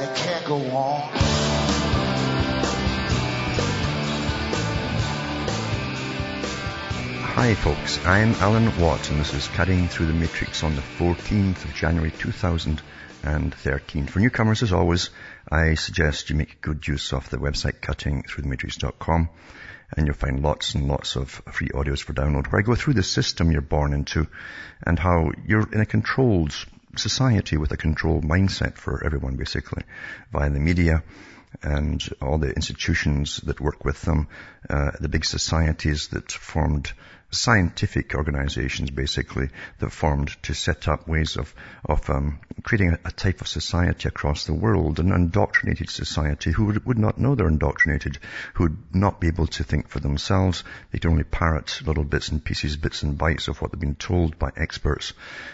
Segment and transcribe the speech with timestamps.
[0.00, 1.00] and it can't go on.
[7.20, 11.64] Hi folks, I'm Alan Watt and this is Cutting Through the Matrix on the 14th
[11.64, 14.06] of January 2013.
[14.06, 15.10] For newcomers as always,
[15.50, 19.28] I suggest you make good use of the website cuttingthroughthematrix.com
[19.96, 22.94] and you'll find lots and lots of free audios for download where I go through
[22.94, 24.26] the system you're born into
[24.82, 26.54] and how you're in a controlled
[26.96, 29.82] society with a controlled mindset for everyone basically
[30.32, 31.02] via the media
[31.62, 34.28] and all the institutions that work with them,
[34.68, 36.92] uh, the big societies that formed
[37.30, 43.10] scientific organizations basically that formed to set up ways of, of um, creating a, a,
[43.12, 47.48] type of society across the world, an indoctrinated society who would, would, not know they're
[47.48, 48.18] indoctrinated,
[48.54, 50.64] who would not be able to think for themselves.
[50.90, 53.94] They can only parrot little bits and pieces, bits and bytes of what they've been
[53.94, 55.12] told by experts.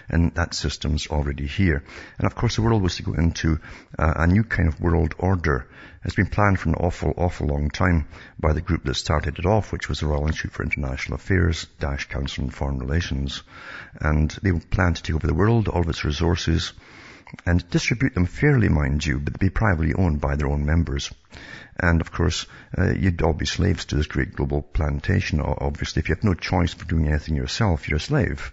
[0.08, 1.82] And that system's already here.
[2.18, 3.58] And of course the world was to go into
[3.98, 5.66] uh, a new kind of world order
[6.04, 8.06] it's been planned for an awful, awful long time
[8.38, 11.66] by the group that started it off, which was the Royal Institute for International Affairs,
[11.80, 13.42] Dash Council on Foreign Relations.
[14.00, 16.74] And they plan to take over the world, all of its resources,
[17.46, 21.10] and distribute them fairly, mind you, but be privately owned by their own members.
[21.80, 22.46] And of course,
[22.76, 25.40] uh, you'd all be slaves to this great global plantation.
[25.40, 28.52] Obviously, if you have no choice for doing anything yourself, you're a slave.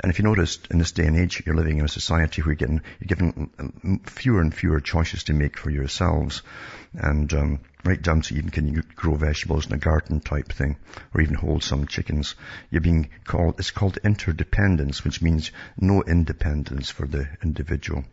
[0.00, 2.52] And if you notice, in this day and age, you're living in a society where
[2.52, 6.42] you're, getting, you're given um, fewer and fewer choices to make for yourselves.
[6.94, 10.76] And um, right down to even can you grow vegetables in a garden type thing,
[11.14, 12.34] or even hold some chickens.
[12.70, 18.04] You're being called, it's called interdependence, which means no independence for the individual.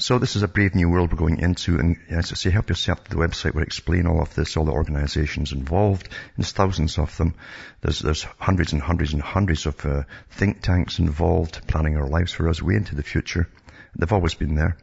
[0.00, 2.68] So this is a brave new world we're going into, and as I say, help
[2.68, 6.08] yourself to the website where I explain all of this, all the organizations involved.
[6.36, 7.34] There's thousands of them.
[7.80, 12.32] There's, there's hundreds and hundreds and hundreds of uh, think tanks involved, planning our lives
[12.32, 13.48] for us way into the future.
[13.96, 14.76] They've always been there.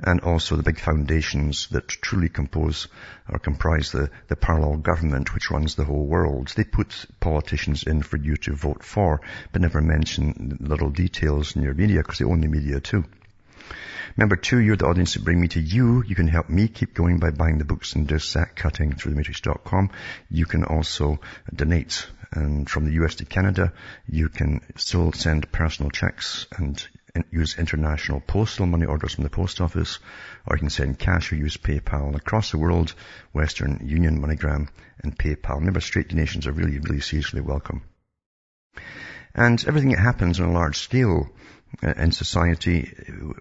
[0.00, 2.86] And also the big foundations that truly compose
[3.28, 6.52] or comprise the, the parallel government which runs the whole world.
[6.56, 9.20] They put politicians in for you to vote for,
[9.50, 13.04] but never mention little details in your media because they own the media too.
[14.16, 16.02] Remember too, you're the audience that bring me to you.
[16.06, 19.14] You can help me keep going by buying the books and just that cutting through
[20.30, 21.20] You can also
[21.54, 23.72] donate and from the US to Canada,
[24.06, 26.86] you can still send personal checks and
[27.30, 29.98] use international postal money orders from the post office,
[30.46, 32.14] or you can send cash or use PayPal.
[32.14, 32.94] across the world,
[33.32, 34.68] Western Union, MoneyGram,
[35.02, 35.56] and PayPal.
[35.56, 37.82] Remember, straight donations are really, really seriously welcome.
[39.34, 41.30] And everything that happens on a large scale
[41.82, 42.92] Uh, in society,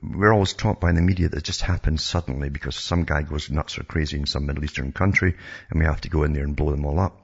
[0.01, 3.49] we're always taught by the media that it just happens suddenly because some guy goes
[3.49, 5.35] nuts or crazy in some Middle Eastern country
[5.69, 7.19] and we have to go in there and blow them all up.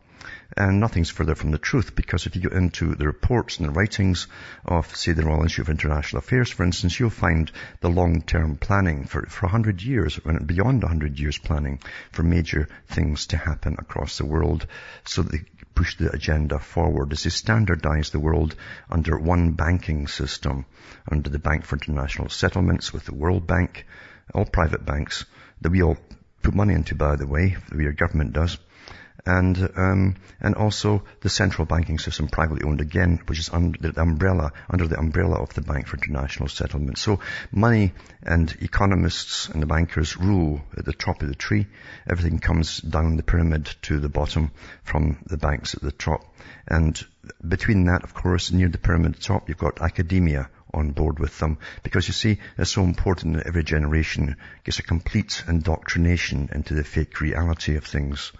[0.57, 3.73] And nothing's further from the truth because if you go into the reports and the
[3.73, 4.27] writings
[4.65, 7.51] of, say, the Royal Institute of International Affairs, for instance, you'll find
[7.81, 11.79] the long-term planning for, for 100 years, and beyond 100 years planning
[12.11, 14.65] for major things to happen across the world
[15.03, 15.41] so that
[15.75, 17.11] push the agenda forward.
[17.11, 18.55] As they standardize the world
[18.89, 20.65] under one banking system,
[21.11, 23.85] under the Bank for International Settlements with the World Bank,
[24.33, 25.25] all private banks
[25.61, 25.97] that we all
[26.41, 28.57] put money into, by the way, the government does
[29.25, 34.01] and um, and also the central banking system privately owned again, which is under the
[34.01, 36.97] umbrella under the umbrella of the Bank for International Settlement.
[36.97, 37.19] So
[37.51, 41.67] money and economists and the bankers rule at the top of the tree.
[42.09, 44.51] Everything comes down the pyramid to the bottom
[44.83, 46.21] from the banks at the top.
[46.67, 46.99] And
[47.47, 51.57] between that, of course, near the pyramid top, you've got academia on board with them
[51.83, 56.83] because you see it's so important that every generation gets a complete indoctrination into the
[56.83, 58.31] fake reality of things.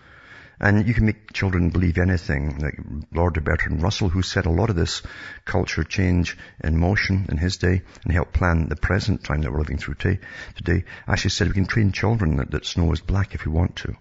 [0.60, 2.80] And you can make children believe anything, like
[3.13, 5.02] Lord Bertrand Russell, who set a lot of this
[5.44, 9.60] culture change in motion in his day and helped plan the present time that we're
[9.60, 13.46] living through today, actually said we can train children that, that snow is black if
[13.46, 13.96] we want to.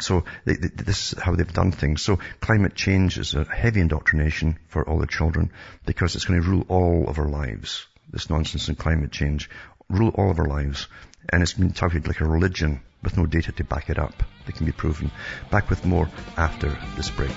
[0.00, 2.02] So they, they, this is how they've done things.
[2.02, 5.52] So climate change is a heavy indoctrination for all the children
[5.86, 7.86] because it's going to rule all of our lives.
[8.10, 9.50] This nonsense and climate change
[9.88, 10.88] rule all of our lives.
[11.32, 14.54] And it's been touted like a religion with no data to back it up that
[14.54, 15.10] can be proven.
[15.50, 17.30] Back with more after this break.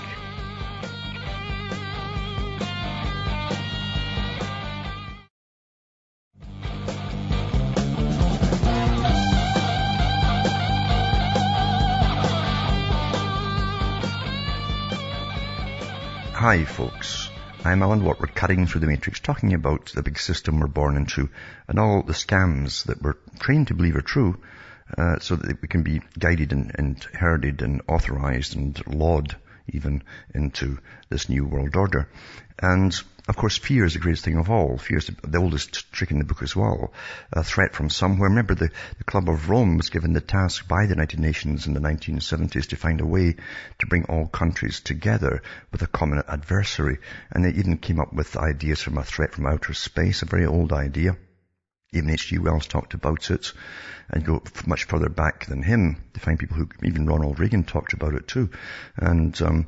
[16.38, 17.28] Hi folks,
[17.64, 18.20] I'm Alan Watt.
[18.20, 21.28] We're cutting through the matrix talking about the big system we're born into
[21.66, 24.36] and all the scams that we're trained to believe are true
[24.96, 29.36] uh, so that we can be guided and, and herded and authorized and lawed
[29.68, 30.02] even
[30.34, 30.78] into
[31.08, 32.08] this new world order.
[32.58, 32.94] And
[33.28, 34.78] of course, fear is the greatest thing of all.
[34.78, 36.92] Fear is the oldest trick in the book as well.
[37.32, 38.28] A threat from somewhere.
[38.28, 41.74] Remember, the, the Club of Rome was given the task by the United Nations in
[41.74, 43.34] the 1970s to find a way
[43.80, 45.42] to bring all countries together
[45.72, 46.98] with a common adversary.
[47.32, 50.46] And they even came up with ideas from a threat from outer space, a very
[50.46, 51.16] old idea.
[51.92, 52.38] Even H.G.
[52.38, 53.52] Wells talked about it
[54.10, 57.92] and go much further back than him to find people who, even Ronald Reagan talked
[57.92, 58.50] about it too.
[58.96, 59.66] And, um,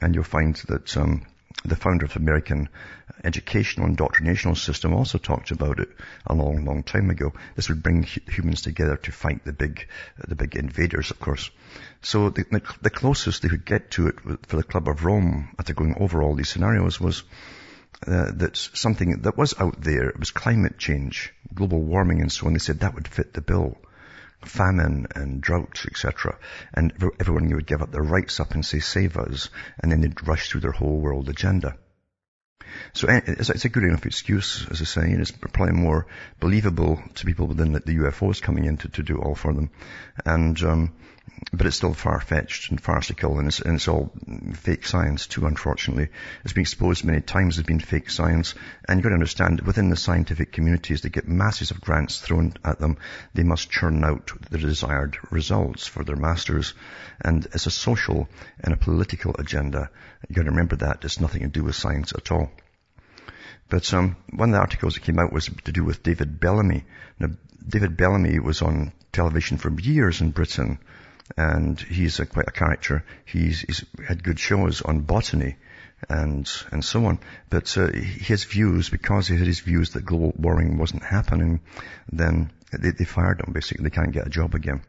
[0.00, 1.26] and you'll find that, um,
[1.64, 2.68] the founder of the American
[3.24, 5.90] educational indoctrinational system also talked about it
[6.26, 7.32] a long, long time ago.
[7.54, 9.86] This would bring humans together to fight the big,
[10.16, 11.50] the big invaders, of course.
[12.00, 15.74] So the, the closest they could get to it for the Club of Rome after
[15.74, 17.22] going over all these scenarios was
[18.06, 22.46] uh, that something that was out there, it was climate change, global warming and so
[22.46, 22.52] on.
[22.52, 23.76] They said that would fit the bill
[24.44, 26.38] famine and droughts, etc.
[26.74, 29.50] And everyone would give up their rights up and say, save us.
[29.78, 31.76] And then they'd rush through their whole world agenda.
[32.94, 36.06] So eh, it's a good enough excuse, as I say, and it's probably more
[36.40, 39.70] believable to people than the UFOs coming in to, to do all for them.
[40.24, 40.94] And, um,
[41.52, 44.10] but it's still far-fetched and farcical and it's, and it's, all
[44.54, 46.08] fake science too, unfortunately.
[46.44, 48.54] It's been exposed many times as being fake science
[48.88, 52.54] and you've got to understand within the scientific communities they get masses of grants thrown
[52.64, 52.96] at them.
[53.34, 56.74] They must churn out the desired results for their masters
[57.20, 58.28] and it's a social
[58.60, 59.90] and a political agenda.
[60.28, 61.04] You've got to remember that.
[61.04, 62.50] It's nothing to do with science at all.
[63.68, 66.84] But um, one of the articles that came out was to do with David Bellamy.
[67.18, 67.28] Now,
[67.66, 70.78] David Bellamy was on television for years in Britain
[71.36, 73.04] and he's a, quite a character.
[73.24, 75.56] He's, he's had good shows on botany
[76.08, 77.20] and and so on.
[77.48, 81.60] But uh, his views, because he had his views that global warming wasn't happening,
[82.10, 83.52] then they, they fired him.
[83.52, 84.82] Basically, they can't get a job again.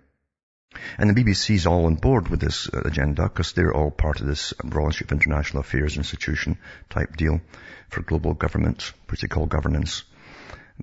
[0.97, 4.25] And the BBC's all on board with this uh, agenda because they're all part of
[4.25, 6.57] this Royal Institute of International Affairs institution
[6.89, 7.41] type deal
[7.89, 10.03] for global government, which they call governance.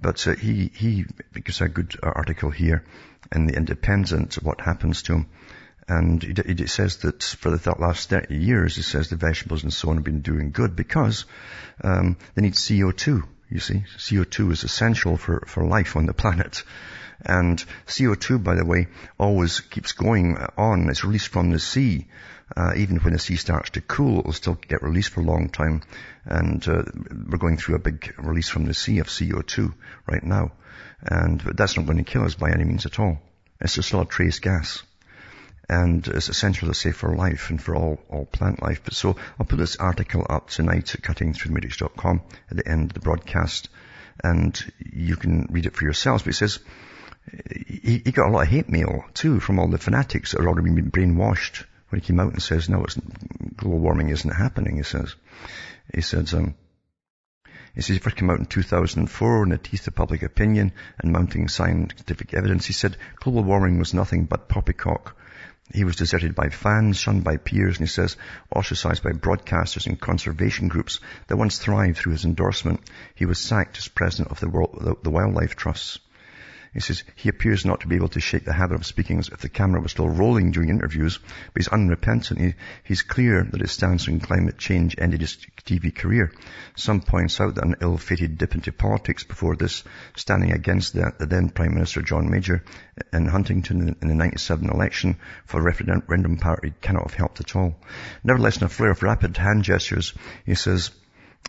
[0.00, 1.06] But uh, he, he
[1.42, 2.84] gives a good article here
[3.34, 5.26] in The Independent, what happens to him.
[5.90, 9.90] And it, says that for the last 30 years, it says the vegetables and so
[9.90, 11.24] on have been doing good because
[11.82, 13.24] um, they need CO2.
[13.50, 16.62] You see, CO2 is essential for, for life on the planet.
[17.22, 17.58] And
[17.88, 18.86] CO2, by the way,
[19.18, 20.88] always keeps going on.
[20.88, 22.06] It's released from the sea.
[22.56, 25.24] Uh, even when the sea starts to cool, it will still get released for a
[25.24, 25.82] long time.
[26.24, 26.84] And uh,
[27.28, 29.74] we're going through a big release from the sea of CO2
[30.06, 30.52] right now.
[31.02, 33.18] And that's not going to kill us by any means at all.
[33.60, 34.84] It's just a trace gas
[35.70, 38.80] and it's essential to say for life and for all, all plant life.
[38.82, 43.00] But so I'll put this article up tonight at cuttingthroughthematrix.com at the end of the
[43.00, 43.68] broadcast
[44.24, 46.24] and you can read it for yourselves.
[46.24, 46.58] But it says,
[47.68, 50.48] he, he got a lot of hate mail too from all the fanatics that are
[50.48, 52.98] already been brainwashed when he came out and says, no, it's,
[53.56, 55.14] global warming isn't happening, he says.
[55.94, 56.56] He says, um,
[57.76, 61.12] he says he first came out in 2004 in the teeth of public opinion and
[61.12, 62.66] mounting scientific evidence.
[62.66, 65.14] He said global warming was nothing but poppycock
[65.72, 68.16] he was deserted by fans, shunned by peers, and he says
[68.50, 72.80] ostracized by broadcasters and conservation groups that once thrived through his endorsement.
[73.14, 76.00] He was sacked as president of the, World, the, Wildlife Trusts.
[76.72, 79.28] He says he appears not to be able to shake the habit of speaking as
[79.28, 82.40] if the camera was still rolling during interviews, but he's unrepentant.
[82.40, 86.32] He, he's clear that his stance on climate change ended his TV career.
[86.76, 89.82] Some points out that an ill-fated dip into politics before this,
[90.14, 92.62] standing against the, the then Prime Minister John Major
[93.12, 97.74] in Huntingdon in the 97 election for referendum party cannot have helped at all.
[98.22, 100.14] Nevertheless, in a flare of rapid hand gestures,
[100.46, 100.92] he says,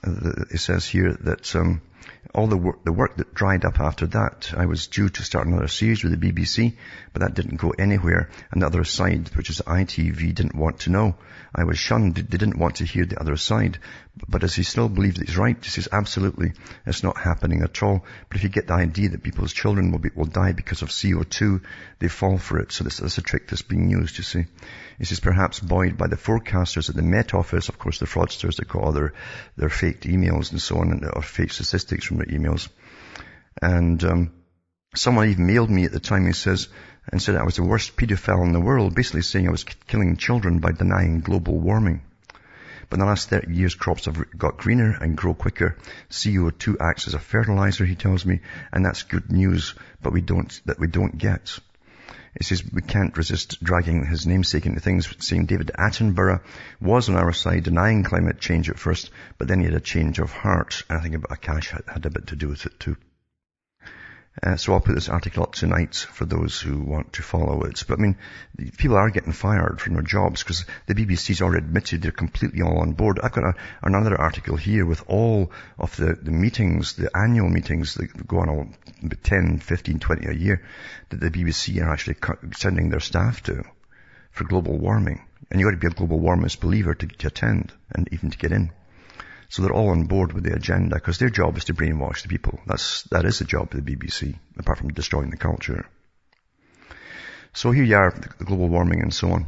[0.04, 1.82] uh, he says here that um,
[2.34, 5.48] all the work, the work that dried up after that, I was due to start
[5.48, 6.76] another series with the BBC,
[7.12, 8.30] but that didn't go anywhere.
[8.52, 11.16] And the other side, which is ITV, didn't want to know.
[11.54, 12.16] I was shunned.
[12.16, 13.80] They didn't want to hear the other side.
[14.28, 16.54] But as he still believes that he's right, he says, absolutely,
[16.86, 18.06] it's not happening at all.
[18.30, 20.90] But if you get the idea that people's children will, be, will die because of
[20.90, 21.62] CO2,
[22.00, 22.72] they fall for it.
[22.72, 24.46] So this, that's a trick that's being used, you see.
[24.98, 28.58] He says, perhaps buoyed by the forecasters at the Met Office, of course, the fraudsters
[28.58, 29.14] that got all their,
[29.58, 32.70] their faked emails and so on, and or fake statistics from their emails.
[33.62, 34.32] And, um,
[34.96, 36.68] someone even mailed me at the time, he says,
[37.12, 40.18] and said I was the worst pedophile in the world, basically saying I was killing
[40.18, 42.02] children by denying global warming.
[42.90, 45.78] But in the last 30 years, crops have got greener and grow quicker.
[46.10, 48.42] CO2 acts as a fertilizer, he tells me,
[48.74, 51.58] and that's good news, but we don't, that we don't get.
[52.38, 56.42] He says we can't resist dragging his namesake into things, saying David Attenborough
[56.80, 60.18] was on our side denying climate change at first, but then he had a change
[60.20, 60.84] of heart.
[60.90, 62.96] And I think Akash had, had a bit to do with it too.
[64.42, 67.84] Uh, so I'll put this article up tonight for those who want to follow it.
[67.86, 68.18] But I mean,
[68.78, 72.80] people are getting fired from their jobs because the BBC's already admitted they're completely all
[72.80, 73.20] on board.
[73.22, 77.96] I've got a, another article here with all of the, the meetings, the annual meetings
[77.96, 78.68] that go on all
[79.24, 80.64] 10, 15, 20 a year
[81.10, 82.16] that the BBC are actually
[82.56, 83.66] sending their staff to
[84.32, 85.26] for global warming.
[85.50, 88.38] And you've got to be a global warmist believer to, to attend and even to
[88.38, 88.72] get in.
[89.52, 92.30] So they're all on board with the agenda because their job is to brainwash the
[92.30, 92.62] people.
[92.66, 95.86] That's, that is the job of the BBC, apart from destroying the culture.
[97.52, 99.48] So here you are, the global warming and so on.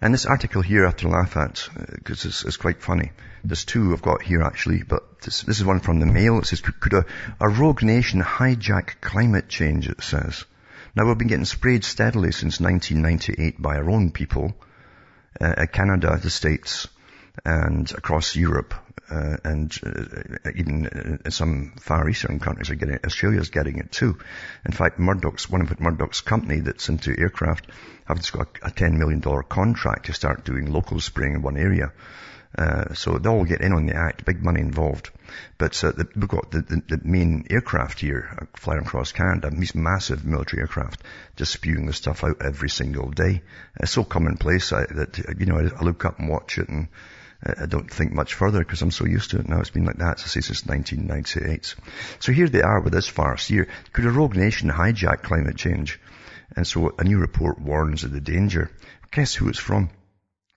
[0.00, 3.10] And this article here I have to laugh at because uh, it's, it's, quite funny.
[3.42, 6.38] There's two I've got here actually, but this, this is one from the Mail.
[6.38, 7.04] It says, could, a,
[7.40, 10.44] a, rogue nation hijack climate change, it says.
[10.94, 14.54] Now we've been getting sprayed steadily since 1998 by our own people,
[15.40, 16.86] uh, Canada, the States,
[17.44, 18.74] and across Europe
[19.10, 23.04] uh, and uh, even uh, some Far Eastern countries are getting it.
[23.04, 24.18] Australia's getting it too.
[24.64, 27.66] In fact, Murdoch's, one of Murdoch's company that's into aircraft,
[28.06, 31.92] have just got a $10 million contract to start doing local spraying in one area.
[32.56, 35.10] Uh, so they'll get in on the act, big money involved.
[35.56, 39.74] But uh, the, we've got the, the, the, main aircraft here flying across Canada, these
[39.74, 41.02] massive military aircraft,
[41.36, 43.42] just spewing the stuff out every single day.
[43.78, 46.88] It's so commonplace I, that, you know, I, I look up and watch it and
[47.42, 49.60] I don't think much further because I'm so used to it now.
[49.60, 51.74] It's been like that since 1998.
[52.18, 53.68] So here they are with this farce here.
[53.94, 55.98] Could a rogue nation hijack climate change?
[56.54, 58.70] And so a new report warns of the danger.
[59.10, 59.88] Guess who it's from?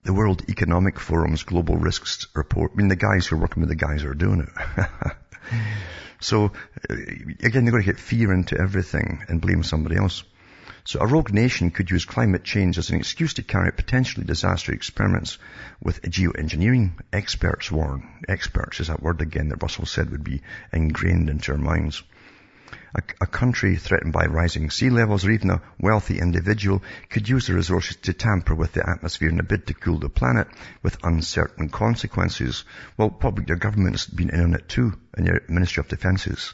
[0.02, 2.72] The World Economic Forum's Global Risks Report.
[2.74, 4.86] I mean, the guys who are working with the guys who are doing it.
[6.20, 6.52] so,
[6.90, 6.94] uh,
[7.42, 10.22] again, they've got to get fear into everything and blame somebody else.
[10.86, 14.26] So a rogue nation could use climate change as an excuse to carry out potentially
[14.26, 15.38] disastrous experiments
[15.80, 17.00] with geoengineering.
[17.10, 18.22] Experts warn.
[18.28, 20.42] Experts is that word again that Russell said would be
[20.74, 22.02] ingrained into our minds.
[22.94, 27.46] A, a, country threatened by rising sea levels or even a wealthy individual could use
[27.46, 30.48] the resources to tamper with the atmosphere in a bid to cool the planet
[30.82, 32.64] with uncertain consequences.
[32.98, 36.52] Well, probably your government's been in on it too, and your Ministry of Defences,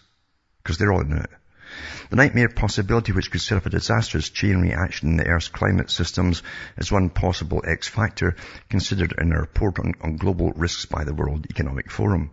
[0.62, 1.30] because they're all in it.
[2.10, 5.90] The nightmare possibility which could set up a disastrous chain reaction in the Earth's climate
[5.90, 6.42] systems
[6.76, 8.36] is one possible X factor
[8.68, 12.30] considered in a report on, on global risks by the World Economic Forum.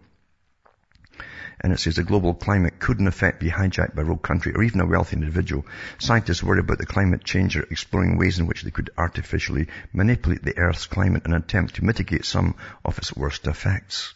[1.60, 4.53] And it says the global climate could in effect be hijacked by a rogue country
[4.53, 5.65] or even a wealthy individual.
[5.98, 10.44] Scientists worry about the climate change are exploring ways in which they could artificially manipulate
[10.44, 14.13] the Earth's climate in an attempt to mitigate some of its worst effects.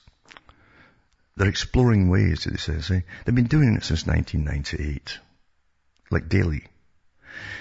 [1.37, 2.97] They're exploring ways, they say.
[2.97, 3.01] Eh?
[3.25, 5.17] They've been doing it since 1998.
[6.09, 6.65] Like daily.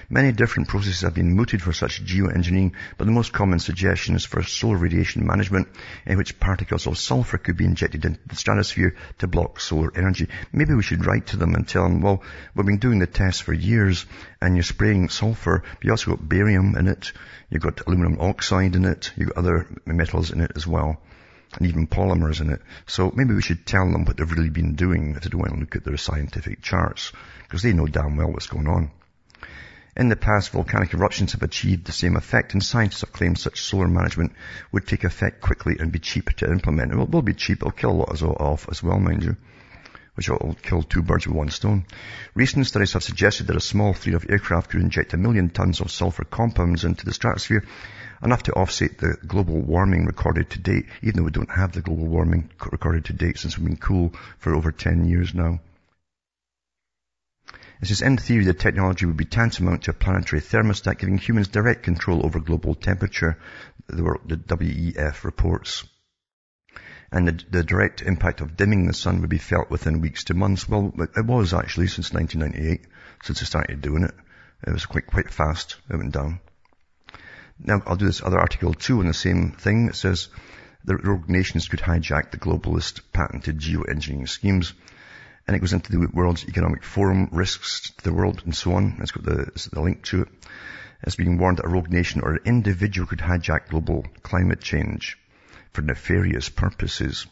[0.08, 4.24] Many different processes have been mooted for such geoengineering, but the most common suggestion is
[4.24, 5.68] for solar radiation management,
[6.04, 10.26] in which particles of sulfur could be injected into the stratosphere to block solar energy.
[10.52, 12.24] Maybe we should write to them and tell them, well,
[12.56, 14.04] we've been doing the tests for years,
[14.42, 17.12] and you're spraying sulfur, but you also got barium in it,
[17.48, 21.00] you've got aluminum oxide in it, you've got other metals in it as well
[21.54, 22.60] and even polymers in it.
[22.86, 25.54] So maybe we should tell them what they've really been doing if they don't want
[25.54, 28.90] to look at their scientific charts, because they know damn well what's going on.
[29.96, 33.60] In the past, volcanic eruptions have achieved the same effect, and scientists have claimed such
[33.60, 34.32] solar management
[34.70, 36.92] would take effect quickly and be cheap to implement.
[36.92, 37.58] It will be cheap.
[37.58, 39.36] It'll kill a lot off as well, mind you
[40.20, 41.86] which will kill two birds with one stone.
[42.34, 45.80] Recent studies have suggested that a small fleet of aircraft could inject a million tons
[45.80, 47.64] of sulfur compounds into the stratosphere
[48.22, 51.80] enough to offset the global warming recorded to date, even though we don't have the
[51.80, 55.60] global warming recorded to date since we've been cool for over 10 years now.
[57.80, 61.48] It says, in theory, the technology would be tantamount to a planetary thermostat, giving humans
[61.48, 63.38] direct control over global temperature,
[63.86, 65.84] the WEF reports.
[67.10, 70.34] And the, the, direct impact of dimming the sun would be felt within weeks to
[70.34, 70.68] months.
[70.68, 72.86] Well, it was actually since 1998,
[73.24, 74.14] since they started doing it.
[74.64, 75.76] It was quite, quite fast.
[75.88, 76.40] It went down.
[77.62, 79.88] Now, I'll do this other article too on the same thing.
[79.88, 80.28] It says
[80.84, 84.72] the rogue nations could hijack the globalist patented geoengineering schemes.
[85.46, 88.98] And it goes into the World's Economic Forum risks to the world and so on.
[89.00, 90.28] It's got the, it's the link to it.
[91.02, 95.18] It's being warned that a rogue nation or an individual could hijack global climate change
[95.72, 97.26] for nefarious purposes.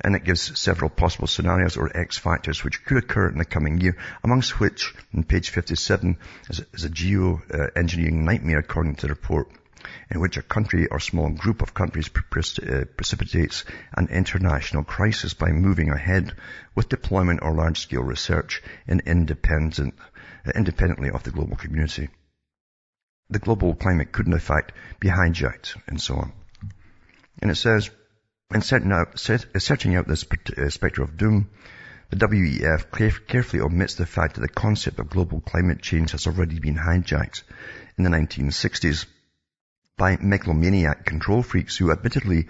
[0.00, 3.80] And it gives several possible scenarios or X factors which could occur in the coming
[3.80, 6.16] year, amongst which, on page 57,
[6.50, 9.48] is, is a geo-engineering uh, nightmare according to the report,
[10.10, 13.64] in which a country or small group of countries uh, precipitates
[13.96, 16.32] an international crisis by moving ahead
[16.74, 19.94] with deployment or large-scale research in independent,
[20.54, 22.08] independently of the global community.
[23.30, 26.32] the global climate couldn't in fact be hijacked and so on.
[27.40, 27.90] And it says,
[28.54, 30.24] in setting out, set, searching out this
[30.56, 31.50] uh, spectre of doom,
[32.10, 36.60] the WEF carefully omits the fact that the concept of global climate change has already
[36.60, 37.42] been hijacked
[37.98, 39.06] in the 1960s
[39.96, 42.46] by megalomaniac control freaks who admittedly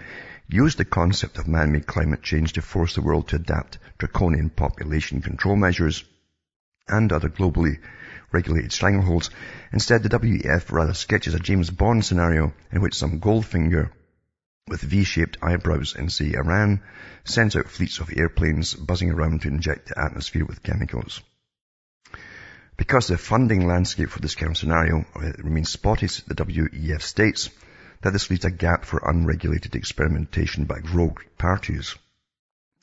[0.47, 5.21] used the concept of man-made climate change to force the world to adapt draconian population
[5.21, 6.03] control measures
[6.87, 7.79] and other globally
[8.31, 9.31] regulated strangleholds.
[9.71, 13.89] Instead, the WEF rather sketches a James Bond scenario in which some Goldfinger
[14.67, 16.81] with V-shaped eyebrows in, say, Iran
[17.23, 21.21] sends out fleets of airplanes buzzing around to inject the atmosphere with chemicals.
[22.75, 25.05] Because the funding landscape for this kind of scenario
[25.37, 27.51] remains spotty, the WEF states
[28.01, 31.93] that this leaves a gap for unregulated experimentation by rogue parties.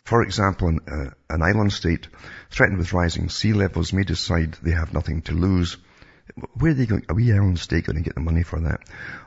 [0.04, 2.06] For example, an, uh, an island state
[2.48, 5.76] threatened with rising sea levels may decide they have nothing to lose.
[6.54, 7.04] Where are they going?
[7.08, 8.80] A wee island state going to get the money for that?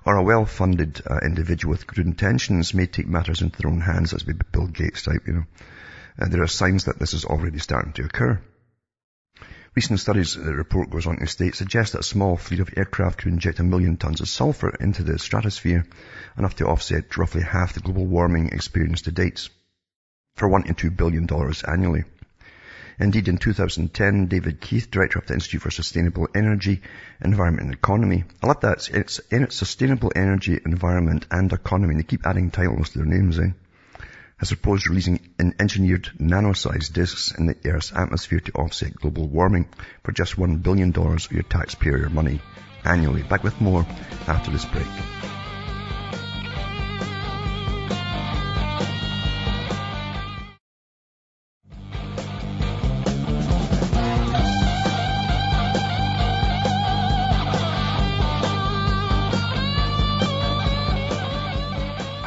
[0.05, 4.13] Or a well-funded uh, individual with good intentions may take matters into their own hands,
[4.13, 5.45] as maybe Bill Gates type, you know.
[6.17, 8.41] And there are signs that this is already starting to occur.
[9.75, 13.19] Recent studies, the report goes on to state, suggest that a small fleet of aircraft
[13.19, 15.85] could inject a million tons of sulfur into the stratosphere,
[16.38, 19.50] enough to offset roughly half the global warming experienced to date,
[20.35, 22.05] for one to two billion dollars annually.
[22.99, 26.81] Indeed, in 2010, David Keith, director of the Institute for Sustainable Energy,
[27.23, 28.89] Environment and Economy, I love that.
[28.89, 31.95] It's, it's Sustainable Energy, Environment and Economy.
[31.95, 33.51] They keep adding titles to their names, eh?
[34.37, 35.19] has proposed releasing
[35.59, 39.67] engineered nano-sized disks in the Earth's atmosphere to offset global warming
[40.03, 42.41] for just $1 billion of your taxpayer money
[42.83, 43.23] annually.
[43.23, 43.85] Back with more
[44.27, 45.34] after this break.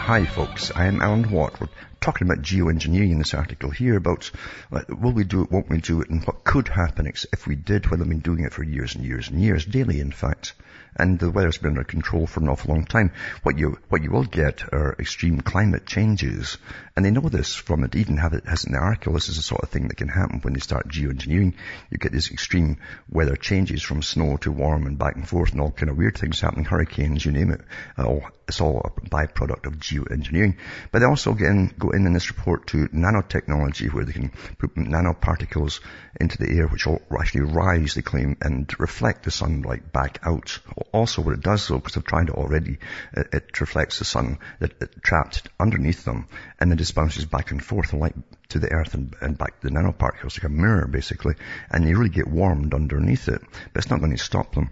[0.08, 1.60] Hi folks, I am Alan Watt.
[2.00, 4.30] Talking about geoengineering in this article here about
[4.70, 7.56] uh, will we do it, won't we do it, and what could happen if we
[7.56, 10.54] did, Well, I've been doing it for years and years and years, daily in fact
[10.98, 13.12] and the weather's been under control for an awful long time.
[13.42, 16.58] What you, what you will get are extreme climate changes.
[16.96, 19.12] And they know this from it, even have it has an article.
[19.12, 21.54] This is the sort of thing that can happen when they start geoengineering.
[21.90, 25.60] You get these extreme weather changes from snow to warm and back and forth and
[25.60, 27.60] all kind of weird things happening, hurricanes, you name it.
[27.96, 30.56] All, it's all a byproduct of geoengineering.
[30.90, 34.32] But they also get in, go in in this report to nanotechnology where they can
[34.58, 35.80] put nanoparticles
[36.20, 40.58] into the air which will actually rise, they claim, and reflect the sunlight back out
[40.92, 42.78] also what it does though, because I've tried it already,
[43.12, 46.28] it, it reflects the sun that it trapped underneath them
[46.60, 48.14] and then just bounces back and forth light
[48.50, 51.34] to the earth and, and back to the nanoparticles like a mirror basically.
[51.70, 53.40] And they really get warmed underneath it,
[53.72, 54.70] but it's not going to stop them.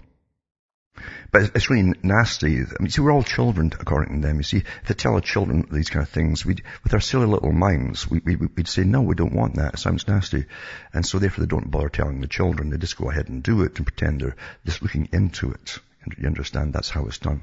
[1.30, 2.60] But it's really nasty.
[2.60, 4.36] I mean, see, we're all children, according to them.
[4.36, 7.26] You see, if they tell our children these kind of things, we with our silly
[7.26, 9.74] little minds, we, we, would say, no, we don't want that.
[9.74, 10.46] It sounds nasty.
[10.92, 12.70] And so therefore they don't bother telling the children.
[12.70, 15.78] They just go ahead and do it and pretend they're just looking into it.
[16.02, 16.72] And You understand?
[16.72, 17.42] That's how it's done.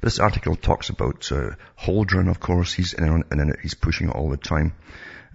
[0.00, 2.72] This article talks about uh, Holdren, of course.
[2.72, 3.58] He's in, in it.
[3.60, 4.74] He's pushing it all the time.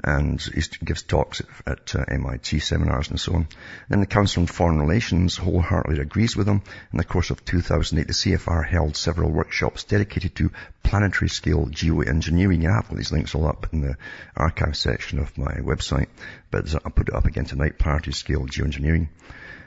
[0.04, 3.48] And he gives talks at, at uh, MIT seminars and so on.
[3.90, 6.62] Then the Council on Foreign Relations wholeheartedly agrees with him.
[6.92, 10.52] In the course of 2008, the CFR held several workshops dedicated to
[10.84, 12.68] planetary scale geoengineering.
[12.68, 13.98] I have all these links all up in the
[14.36, 16.08] archive section of my website,
[16.52, 19.08] but I'll put it up again tonight, planetary scale geoengineering.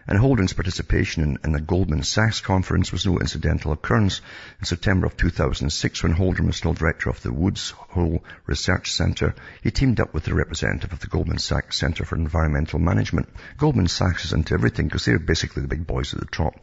[0.09, 4.21] And Holdren's participation in, in, the Goldman Sachs conference was no incidental occurrence.
[4.61, 9.35] In September of 2006, when Holdren was still director of the Woods Hole Research Center,
[9.63, 13.29] he teamed up with a representative of the Goldman Sachs Center for Environmental Management.
[13.57, 16.55] Goldman Sachs is into everything because they're basically the big boys at the top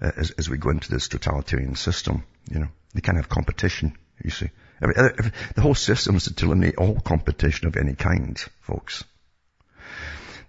[0.00, 2.22] uh, as, as, we go into this totalitarian system.
[2.50, 4.50] You know, they can't have competition, you see.
[4.80, 9.02] Every, every, the whole system is to eliminate all competition of any kind, folks.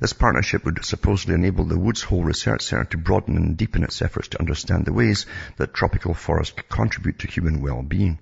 [0.04, 4.02] This partnership would supposedly enable the Woods Hole Research Centre to broaden and deepen its
[4.02, 8.20] efforts to understand the ways that tropical forests contribute to human well-being.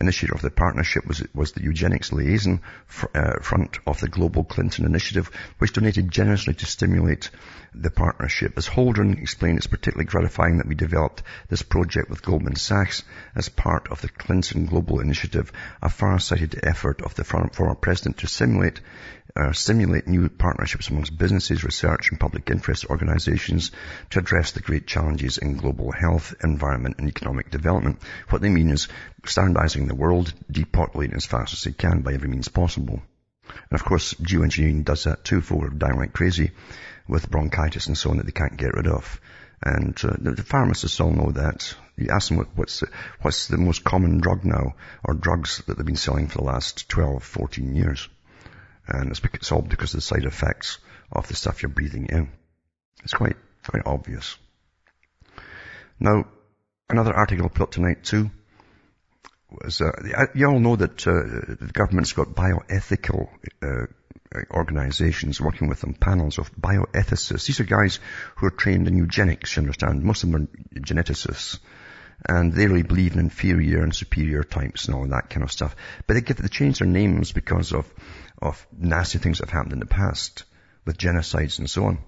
[0.00, 2.60] Initiator of the partnership was, was the Eugenics Liaison
[3.14, 7.30] uh, Front of the Global Clinton Initiative, which donated generously to stimulate
[7.72, 8.54] the partnership.
[8.56, 13.04] As Holdren explained, it's particularly gratifying that we developed this project with Goldman Sachs
[13.36, 18.26] as part of the Clinton Global Initiative, a far-sighted effort of the former president to
[18.26, 18.80] simulate
[19.40, 23.70] uh, stimulate new partnerships amongst businesses, research and public interest organizations
[24.10, 27.98] to address the great challenges in global health, environment and economic development.
[28.28, 28.88] What they mean is
[29.24, 33.00] standardizing the world, depopulating as fast as they can by every means possible.
[33.48, 36.50] And of course, geoengineering does that too, for downright crazy
[37.08, 39.20] with bronchitis and so on that they can't get rid of.
[39.62, 41.74] And uh, the, pharmacists all know that.
[41.96, 42.88] You ask them what, what's, the,
[43.22, 44.74] what's the most common drug now,
[45.04, 48.08] or drugs that they've been selling for the last 12, 14 years.
[48.90, 50.78] And it's, all because of the side effects
[51.12, 52.30] of the stuff you're breathing in.
[53.04, 54.36] It's quite, quite obvious.
[55.98, 56.26] Now,
[56.88, 58.30] another article I put up tonight too
[59.50, 59.92] was, uh,
[60.34, 61.12] you all know that uh,
[61.60, 63.28] the government's got bioethical
[63.62, 63.86] uh,
[64.50, 67.46] organizations working with them, panels of bioethicists.
[67.46, 67.98] These are guys
[68.36, 70.02] who are trained in eugenics, you understand.
[70.02, 71.58] Most of them are geneticists.
[72.28, 75.74] And they really believe in inferior and superior types and all that kind of stuff.
[76.06, 77.90] But they get they change their names because of,
[78.40, 80.44] of nasty things that have happened in the past
[80.84, 81.98] with genocides and so on.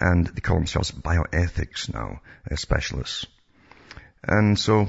[0.00, 3.26] And they call themselves bioethics now, uh, specialists.
[4.22, 4.88] And so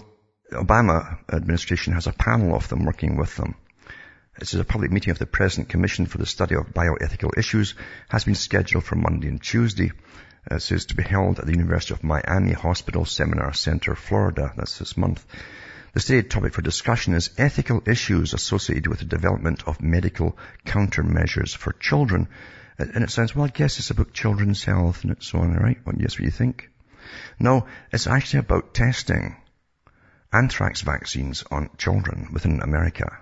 [0.51, 3.55] Obama administration has a panel of them working with them.
[4.39, 7.75] This is a public meeting of the President Commission for the Study of Bioethical Issues
[8.07, 9.91] has been scheduled for Monday and Tuesday.
[10.49, 14.53] It says to be held at the University of Miami Hospital Seminar Center, Florida.
[14.55, 15.25] That's this month.
[15.93, 21.55] The stated topic for discussion is ethical issues associated with the development of medical countermeasures
[21.55, 22.27] for children.
[22.79, 25.79] Uh, and it sounds, well, I guess it's about children's health and so on, right?
[25.85, 26.69] Well, yes, what do you think?
[27.39, 29.35] No, it's actually about testing
[30.31, 33.17] anthrax vaccines on children within America.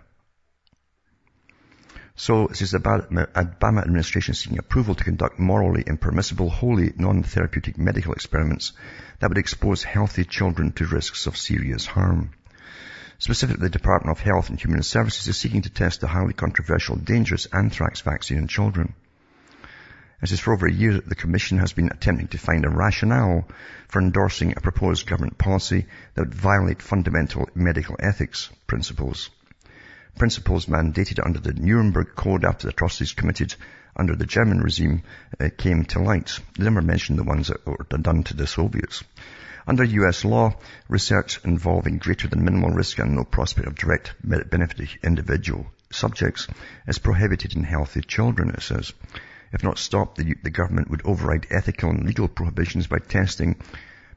[2.20, 8.14] So this is the Obama administration seeking approval to conduct morally impermissible, wholly non-therapeutic medical
[8.14, 8.74] experiments
[9.20, 12.32] that would expose healthy children to risks of serious harm.
[13.20, 16.96] Specifically, the Department of Health and Human Services is seeking to test the highly controversial,
[16.96, 18.96] dangerous anthrax vaccine in children.
[20.20, 22.70] As is for over a year, that the Commission has been attempting to find a
[22.70, 23.48] rationale
[23.90, 29.30] for endorsing a proposed government policy that would violate fundamental medical ethics principles
[30.18, 33.56] principles mandated under the Nuremberg Code after the atrocities committed
[33.96, 35.04] under the German regime
[35.40, 36.40] uh, came to light.
[36.58, 39.04] They never mentioned the ones that were done to the Soviets.
[39.68, 40.56] Under US law,
[40.88, 46.48] research involving greater than minimal risk and no prospect of direct benefit to individual subjects
[46.88, 48.94] is prohibited in healthy children, it says.
[49.52, 53.56] If not stopped, the, the government would override ethical and legal prohibitions by testing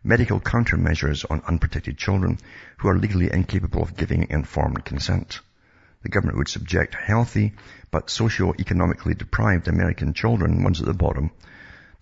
[0.03, 2.39] medical countermeasures on unprotected children
[2.79, 5.41] who are legally incapable of giving informed consent
[6.03, 7.53] the government would subject healthy
[7.91, 11.31] but socio-economically deprived American children, ones at the bottom,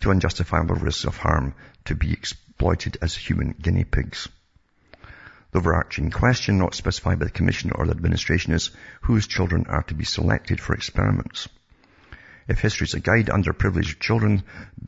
[0.00, 4.28] to unjustifiable risks of harm to be exploited as human guinea pigs.
[5.50, 9.82] The overarching question not specified by the Commission or the administration is whose children are
[9.84, 11.48] to be selected for experiments.
[12.46, 14.42] If history is a guide, underprivileged children,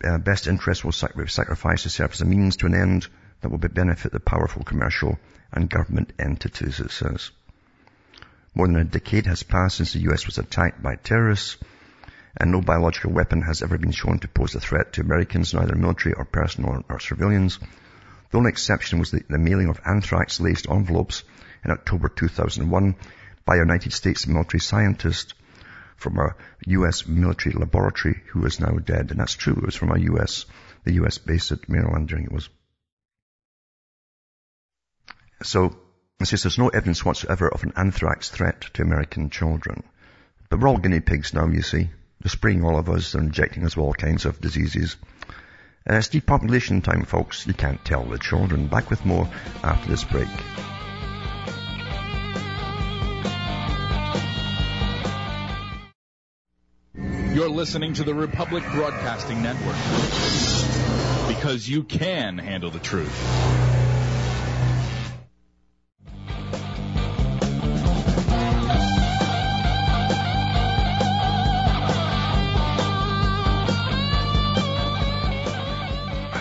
[0.04, 3.08] uh, best interests will sacrifice to serve as a means to an end
[3.40, 5.18] that will benefit the powerful commercial
[5.52, 7.30] and government entities, it says.
[8.54, 11.56] More than a decade has passed since the US was attacked by terrorists,
[12.36, 15.76] and no biological weapon has ever been shown to pose a threat to Americans, neither
[15.76, 17.58] military or personal or, or civilians.
[18.30, 21.24] The only exception was the, the mailing of anthrax-laced envelopes
[21.64, 22.96] in October 2001
[23.44, 25.34] by a United States military scientist
[25.96, 26.34] from a
[26.66, 27.06] U.S.
[27.06, 29.10] military laboratory who is now dead.
[29.10, 29.54] And that's true.
[29.54, 30.46] It was from a U.S.,
[30.84, 31.18] the U.S.
[31.18, 32.48] base at Maryland during it was.
[35.42, 35.76] So
[36.20, 39.82] it says there's no evidence whatsoever of an anthrax threat to American children.
[40.48, 41.88] But we're all guinea pigs now, you see.
[42.20, 43.12] They're spraying all of us.
[43.12, 44.96] They're injecting us with all kinds of diseases.
[45.88, 47.46] Uh, it's depopulation time, folks.
[47.46, 48.66] You can't tell the children.
[48.66, 49.28] Back with more
[49.62, 50.28] after this break.
[57.34, 59.76] You're listening to the Republic Broadcasting Network.
[61.28, 63.79] Because you can handle the truth.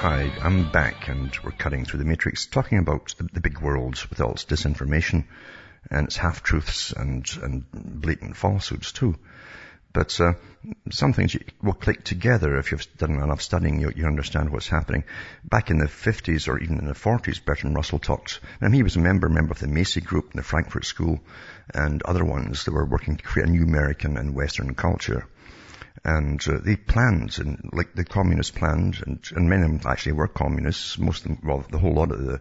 [0.01, 4.01] Hi, I'm back and we're cutting through the matrix talking about the, the big world
[4.09, 5.25] with all its disinformation
[5.91, 9.17] and its half-truths and, and blatant falsehoods too.
[9.91, 10.35] But uh,
[10.89, 13.81] some things will click together if you've done enough studying.
[13.81, 15.03] You, you, understand what's happening.
[15.43, 18.95] Back in the 50s or even in the 40s, Bertrand Russell talked, and he was
[18.95, 21.19] a member, member of the Macy Group and the Frankfurt School
[21.73, 25.27] and other ones that were working to create a new American and Western culture.
[26.03, 30.13] And uh, they planned, and like the communists planned, and, and many of them actually
[30.13, 30.97] were communists.
[30.97, 32.39] Most of them, well, the whole lot of the,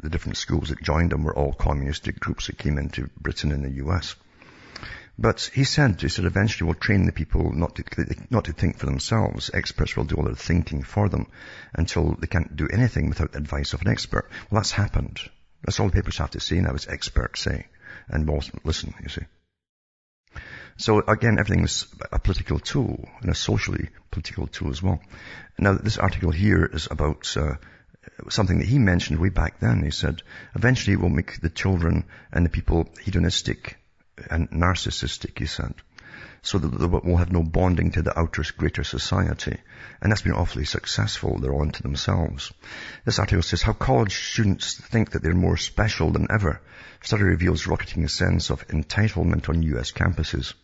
[0.00, 3.64] the different schools that joined them were all communistic groups that came into Britain and
[3.64, 4.14] the US.
[5.18, 7.84] But he said, he said, eventually we'll train the people not to,
[8.30, 9.50] not to think for themselves.
[9.52, 11.26] Experts will do all their thinking for them
[11.74, 14.30] until they can't do anything without the advice of an expert.
[14.48, 15.18] Well, that's happened.
[15.64, 17.66] That's all the papers have to say now is experts say.
[18.08, 19.22] And we'll listen, you see.
[20.80, 25.00] So again, everything is a political tool and a socially political tool as well.
[25.58, 27.54] Now, this article here is about uh,
[28.28, 29.82] something that he mentioned way back then.
[29.82, 30.22] He said,
[30.54, 33.76] eventually it will make the children and the people hedonistic
[34.30, 35.74] and narcissistic, he said.
[36.42, 39.56] So that we'll have no bonding to the outer greater society.
[40.00, 41.40] And that's been awfully successful.
[41.40, 42.52] They're on to themselves.
[43.04, 46.60] This article says how college students think that they're more special than ever.
[47.02, 50.54] Study reveals rocketing sense of entitlement on US campuses.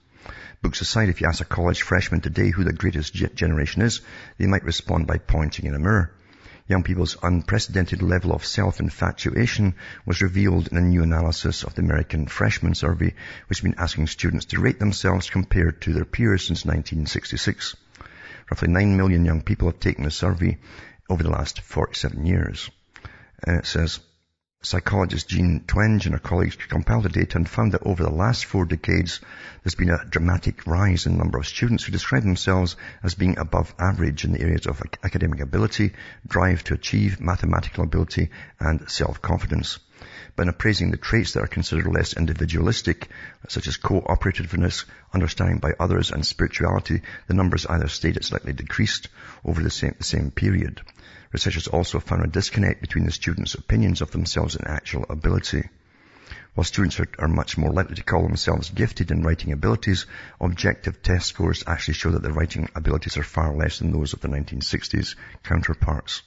[0.63, 4.01] Books aside, if you ask a college freshman today who the greatest generation is,
[4.39, 6.13] they might respond by pointing in a mirror.
[6.67, 9.75] Young people's unprecedented level of self-infatuation
[10.07, 13.15] was revealed in a new analysis of the American Freshman Survey,
[13.49, 17.77] which has been asking students to rate themselves compared to their peers since 1966.
[18.51, 20.57] Roughly 9 million young people have taken the survey
[21.11, 22.71] over the last 47 years.
[23.47, 24.01] And it says,
[24.64, 28.46] Psychologist Jean Twenge and her colleagues compiled the data and found that over the last
[28.46, 29.20] four decades,
[29.62, 33.37] there's been a dramatic rise in the number of students who describe themselves as being
[33.38, 35.92] above average in the areas of academic ability,
[36.27, 39.81] drive to achieve, mathematical ability, and self-confidence.
[40.35, 43.09] But in appraising the traits that are considered less individualistic,
[43.48, 49.09] such as cooperativeness, understanding by others, and spirituality, the numbers either stayed or slightly decreased
[49.44, 50.81] over the same, the same period.
[51.35, 55.68] Researchers also found a disconnect between the students' opinions of themselves and actual ability.
[56.55, 60.07] While students are, are, much more likely to call themselves gifted in writing abilities,
[60.40, 64.20] objective test scores actually show that their writing abilities are far less than those of
[64.20, 66.23] the 1960s counterparts.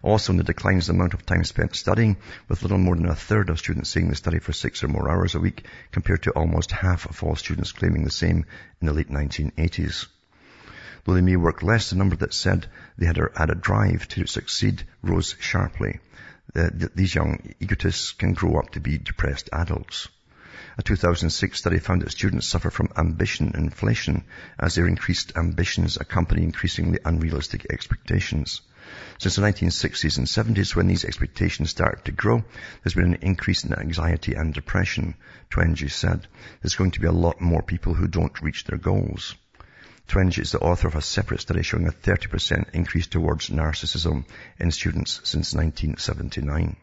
[0.00, 2.16] Also in the decline is the amount of time spent studying,
[2.48, 5.10] with little more than a third of students saying they study for six or more
[5.10, 8.46] hours a week, compared to almost half of all students claiming the same
[8.80, 10.06] in the late 1980s.
[11.06, 12.66] Though they may work less, the number that said
[12.98, 16.00] they had a, had a drive to succeed rose sharply.
[16.52, 20.08] The, these young egotists can grow up to be depressed adults.
[20.76, 24.24] A 2006 study found that students suffer from ambition inflation
[24.58, 28.62] as their increased ambitions accompany increasingly unrealistic expectations.
[29.18, 32.44] Since the 1960s and 70s when these expectations started to grow,
[32.82, 35.14] there's been an increase in anxiety and depression,
[35.50, 36.26] Twenge said.
[36.60, 39.36] There's going to be a lot more people who don't reach their goals.
[40.08, 44.24] Twenge is the author of a separate study showing a 30% increase towards narcissism
[44.58, 46.76] in students since 1979.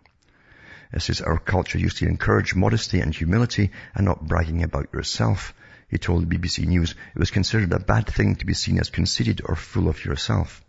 [0.91, 5.53] It says our culture used to encourage modesty and humility and not bragging about yourself.
[5.87, 9.41] He told BBC News it was considered a bad thing to be seen as conceited
[9.45, 10.61] or full of yourself.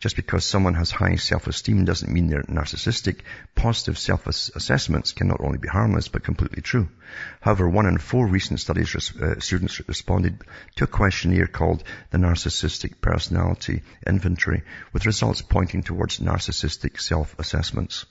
[0.00, 3.20] Just because someone has high self-esteem doesn't mean they're narcissistic.
[3.54, 6.88] Positive self-assessments can not only be harmless, but completely true.
[7.40, 10.42] However, one in four recent studies, uh, students responded
[10.76, 18.06] to a questionnaire called the Narcissistic Personality Inventory, with results pointing towards narcissistic self-assessments.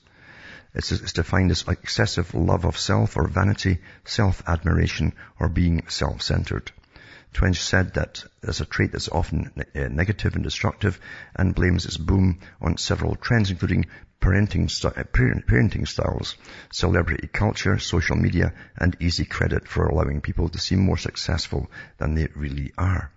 [0.73, 6.71] It's, it's defined as excessive love of self or vanity, self-admiration, or being self-centered.
[7.33, 10.99] Twenge said that there's a trait that's often uh, negative and destructive
[11.35, 13.85] and blames its boom on several trends, including
[14.19, 16.35] parenting, uh, parenting styles,
[16.71, 22.15] celebrity culture, social media, and easy credit for allowing people to seem more successful than
[22.15, 23.11] they really are.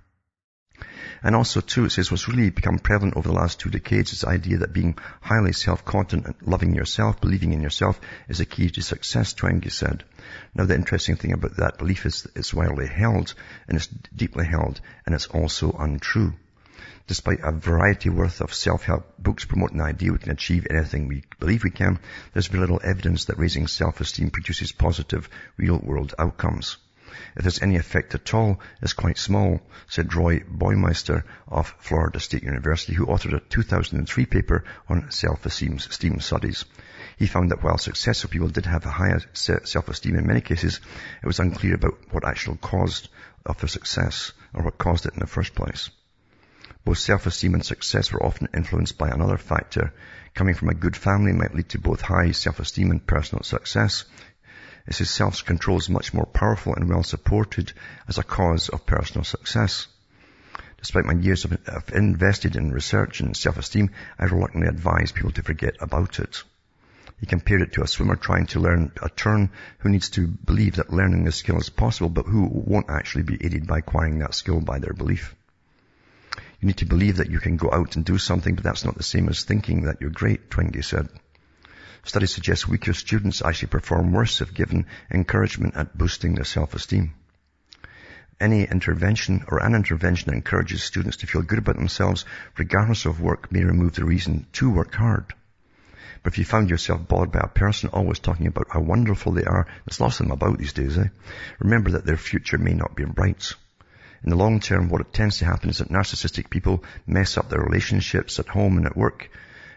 [1.22, 4.20] And also too, it says what's really become prevalent over the last two decades is
[4.20, 8.68] the idea that being highly self-confident, and loving yourself, believing in yourself is a key
[8.68, 10.04] to success, Twenge said.
[10.54, 13.34] Now the interesting thing about that belief is it's widely held
[13.68, 16.34] and it's deeply held and it's also untrue.
[17.06, 21.22] Despite a variety worth of self-help books promoting the idea we can achieve anything we
[21.38, 21.98] believe we can,
[22.32, 26.78] there's very little evidence that raising self-esteem produces positive real-world outcomes.
[27.36, 32.42] If there's any effect at all, it's quite small, said Roy Baumeister of Florida State
[32.42, 36.64] University, who authored a 2003 paper on self-esteem studies.
[37.16, 40.80] He found that while successful people did have a higher self-esteem in many cases,
[41.22, 43.08] it was unclear about what actually caused
[43.46, 45.90] of their success or what caused it in the first place.
[46.84, 49.94] Both self-esteem and success were often influenced by another factor.
[50.34, 54.04] Coming from a good family might lead to both high self-esteem and personal success.
[54.86, 57.72] It says self-control is much more powerful and well supported
[58.06, 59.86] as a cause of personal success.
[60.78, 61.58] Despite my years of,
[61.94, 66.42] invested in research and self-esteem, I reluctantly advise people to forget about it.
[67.18, 70.76] He compared it to a swimmer trying to learn a turn who needs to believe
[70.76, 74.34] that learning this skill is possible, but who won't actually be aided by acquiring that
[74.34, 75.34] skill by their belief.
[76.60, 78.96] You need to believe that you can go out and do something, but that's not
[78.96, 81.08] the same as thinking that you're great, Twenge said.
[82.04, 87.14] Studies suggest weaker students actually perform worse if given encouragement at boosting their self-esteem.
[88.38, 92.26] Any intervention or an intervention that encourages students to feel good about themselves,
[92.58, 95.32] regardless of work, may remove the reason to work hard.
[96.22, 99.44] But if you found yourself bothered by a person always talking about how wonderful they
[99.44, 101.08] are, there's lots of them about these days, eh?
[101.58, 103.54] Remember that their future may not be bright.
[104.22, 107.48] In the long term, what it tends to happen is that narcissistic people mess up
[107.48, 109.30] their relationships at home and at work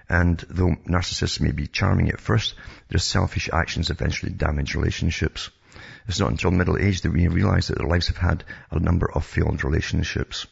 [0.10, 2.56] And though narcissists may be charming at first,
[2.88, 5.50] their selfish actions eventually damage relationships.
[6.08, 9.12] It's not until middle age that we realize that their lives have had a number
[9.12, 10.48] of failed relationships.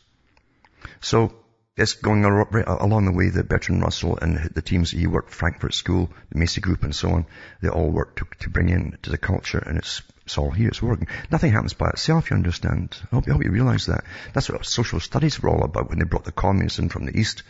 [0.99, 1.33] So
[1.77, 6.09] it's going along the way that Bertrand Russell and the teams he worked, Frankfurt School,
[6.29, 7.25] the Macy Group and so on,
[7.61, 10.69] they all worked to, to bring in to the culture and it's, it's all here,
[10.69, 11.07] it's working.
[11.31, 12.97] Nothing happens by itself, you understand.
[13.11, 14.03] I hope, I hope you realize that.
[14.33, 17.17] That's what social studies were all about when they brought the communists in from the
[17.17, 17.43] East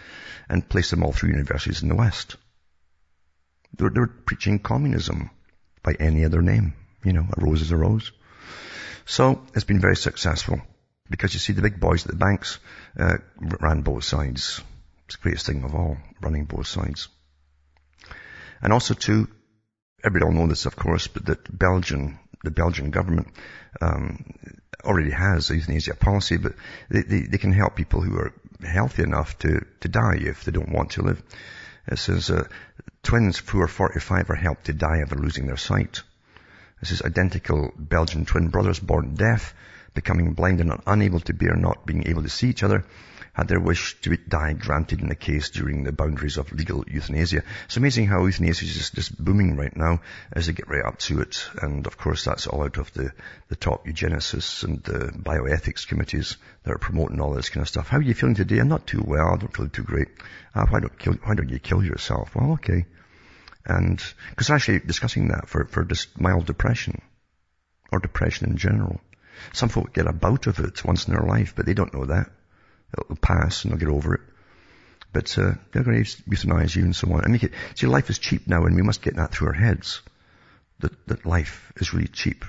[0.49, 2.35] and placed them all through universities in the West.
[3.77, 5.29] They were, they preaching communism
[5.83, 6.73] by any other name.
[7.03, 8.11] You know, a rose is a rose.
[9.05, 10.61] So it's been very successful.
[11.09, 12.57] Because you see, the big boys at the banks
[12.99, 14.61] uh, ran both sides.
[15.05, 17.07] It's the greatest thing of all, running both sides.
[18.61, 19.27] And also too,
[20.03, 23.27] everybody all know this, of course, but that Belgian, the Belgian government
[23.81, 24.23] um,
[24.83, 26.53] already has euthanasia policy, but
[26.89, 30.51] they, they, they, can help people who are healthy enough to, to die if they
[30.51, 31.21] don't want to live.
[31.87, 32.47] It says uh,
[33.03, 36.01] twins who are 45 are helped to die after losing their sight.
[36.79, 39.53] This is identical Belgian twin brothers born deaf
[39.93, 42.85] becoming blind and unable to bear not being able to see each other,
[43.35, 47.43] had their wish to die granted in the case during the boundaries of legal euthanasia.
[47.65, 49.99] It's amazing how euthanasia is just, just booming right now
[50.31, 51.45] as they get right up to it.
[51.61, 53.11] And of course that's all out of the,
[53.49, 57.89] the top eugenicists and the bioethics committees that are promoting all this kind of stuff.
[57.89, 58.59] How are you feeling today?
[58.59, 59.33] I'm not too well.
[59.33, 60.07] I don't feel too great.
[60.55, 62.33] Uh, why don't kill, why don't you kill yourself?
[62.35, 62.85] Well, okay.
[63.65, 64.01] And,
[64.37, 67.01] cause actually discussing that for, for just mild depression
[67.91, 69.01] or depression in general.
[69.51, 72.05] Some folk get a bout of it once in their life, but they don't know
[72.05, 72.31] that.
[72.97, 74.21] It'll pass and they'll get over it.
[75.13, 77.23] But uh, they're going to euthanize you and so on.
[77.23, 79.53] And make it, see, life is cheap now and we must get that through our
[79.53, 80.01] heads.
[80.79, 82.43] That, that life is really cheap.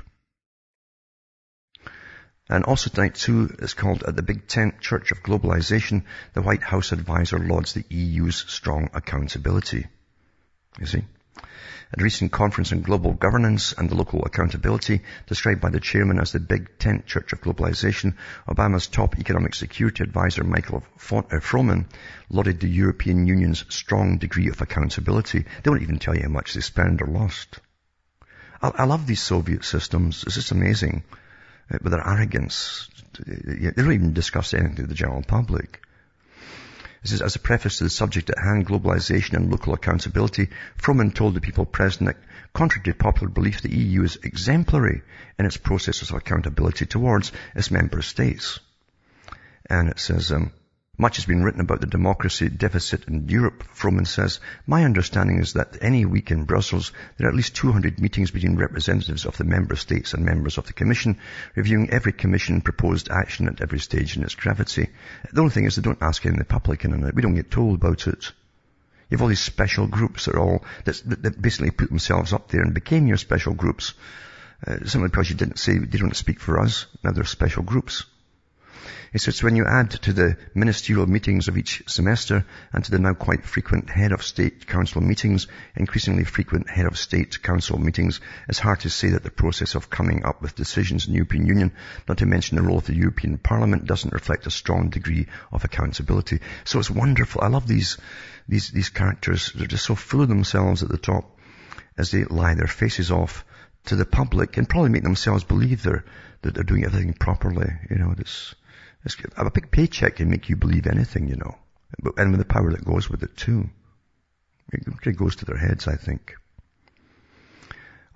[2.49, 6.05] And also tonight too, is called at the Big Tent Church of Globalization,
[6.35, 9.87] the White House advisor lauds the EU's strong accountability.
[10.79, 11.05] You see?
[11.93, 16.19] At a recent conference on global governance and the local accountability, described by the chairman
[16.19, 18.15] as the Big Tent Church of Globalization,
[18.49, 21.87] Obama's top economic security advisor Michael uh, Froman
[22.29, 25.45] lauded the European Union's strong degree of accountability.
[25.63, 27.61] They won't even tell you how much they spend or lost.
[28.61, 30.25] I, I love these Soviet systems.
[30.25, 31.05] It's just amazing.
[31.71, 32.89] Uh, with their arrogance,
[33.25, 35.81] they don't even discuss anything with the general public.
[37.07, 40.49] This is as a preface to the subject at hand, globalization and local accountability.
[40.77, 42.17] Froman told the people present that,
[42.53, 45.03] contrary to popular belief, the EU is exemplary
[45.39, 48.59] in its processes of accountability towards its member states.
[49.71, 50.51] And it says, um,
[50.99, 54.41] much has been written about the democracy deficit in Europe, Froman says.
[54.67, 58.57] My understanding is that any week in Brussels, there are at least 200 meetings between
[58.57, 61.19] representatives of the member states and members of the Commission,
[61.55, 64.89] reviewing every Commission proposed action at every stage in its gravity.
[65.33, 67.15] The only thing is they don't ask any of the public in it.
[67.15, 68.33] We don't get told about it.
[69.11, 72.49] You have all these special groups that are all, that, that basically put themselves up
[72.49, 73.95] there and became your special groups.
[74.67, 76.87] Uh, simply because you didn't say, they don't speak for us.
[77.05, 78.05] Now they're special groups.
[79.13, 82.99] He says when you add to the ministerial meetings of each semester and to the
[82.99, 88.21] now quite frequent head of state council meetings, increasingly frequent head of state council meetings,
[88.49, 91.47] it's hard to say that the process of coming up with decisions in the European
[91.47, 91.73] Union,
[92.09, 95.65] not to mention the role of the European Parliament, doesn't reflect a strong degree of
[95.65, 96.41] accountability.
[96.65, 97.43] So it's wonderful.
[97.43, 97.99] I love these,
[98.49, 99.53] these, these characters.
[99.55, 101.39] They're just so full of themselves at the top
[101.99, 103.45] as they lie their faces off
[103.87, 106.05] to the public and probably make themselves believe they're,
[106.43, 107.73] that they're doing everything properly.
[107.89, 108.15] You know,
[109.07, 111.57] this, a big paycheck can make you believe anything, you know.
[112.03, 113.71] But, And with the power that goes with it too.
[114.73, 116.35] It goes to their heads, I think.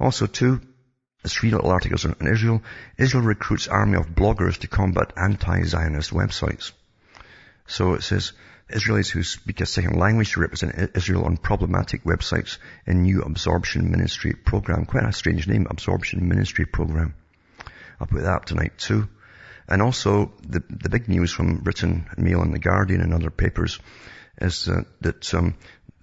[0.00, 0.60] Also too,
[1.22, 2.62] there's three little articles on Israel.
[2.98, 6.72] Israel recruits army of bloggers to combat anti-Zionist websites.
[7.68, 8.32] So it says,
[8.68, 13.90] Israelis who speak a second language to represent Israel on problematic websites in new absorption
[13.90, 14.86] ministry program.
[14.86, 17.14] Quite a strange name, absorption ministry program.
[18.00, 19.08] I'll put that up tonight too.
[19.70, 23.78] And also, the, the big news from Britain, Mail and The Guardian and other papers
[24.40, 25.56] is uh, that um,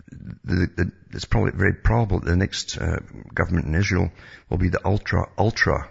[0.09, 2.99] the, the, it's probably very probable that the next uh,
[3.34, 4.09] government in Israel
[4.49, 5.89] will be the ultra, ultra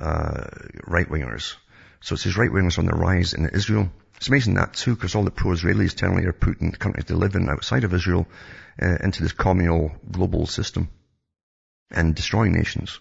[0.00, 0.44] uh,
[0.86, 1.54] right-wingers.
[2.00, 3.90] So it says right-wingers on the rise in Israel.
[4.16, 7.34] It's amazing that too, because all the pro-Israelis generally are putting the countries they live
[7.34, 8.26] in outside of Israel
[8.80, 10.88] uh, into this communal global system
[11.90, 13.00] and destroying nations.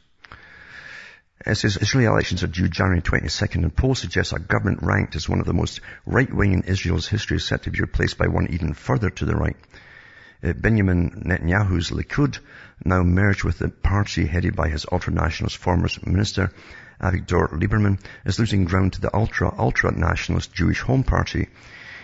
[1.44, 5.28] It says Israeli elections are due January 22nd and polls suggest a government ranked as
[5.28, 8.50] one of the most right-wing in Israel's history is set to be replaced by one
[8.52, 9.56] even further to the right.
[10.44, 12.38] Uh, Benjamin Netanyahu's Likud
[12.86, 16.52] now merged with the party headed by his ultra-nationalist former minister
[17.02, 21.48] Avigdor Lieberman is losing ground to the ultra-ultra-nationalist Jewish Home Party.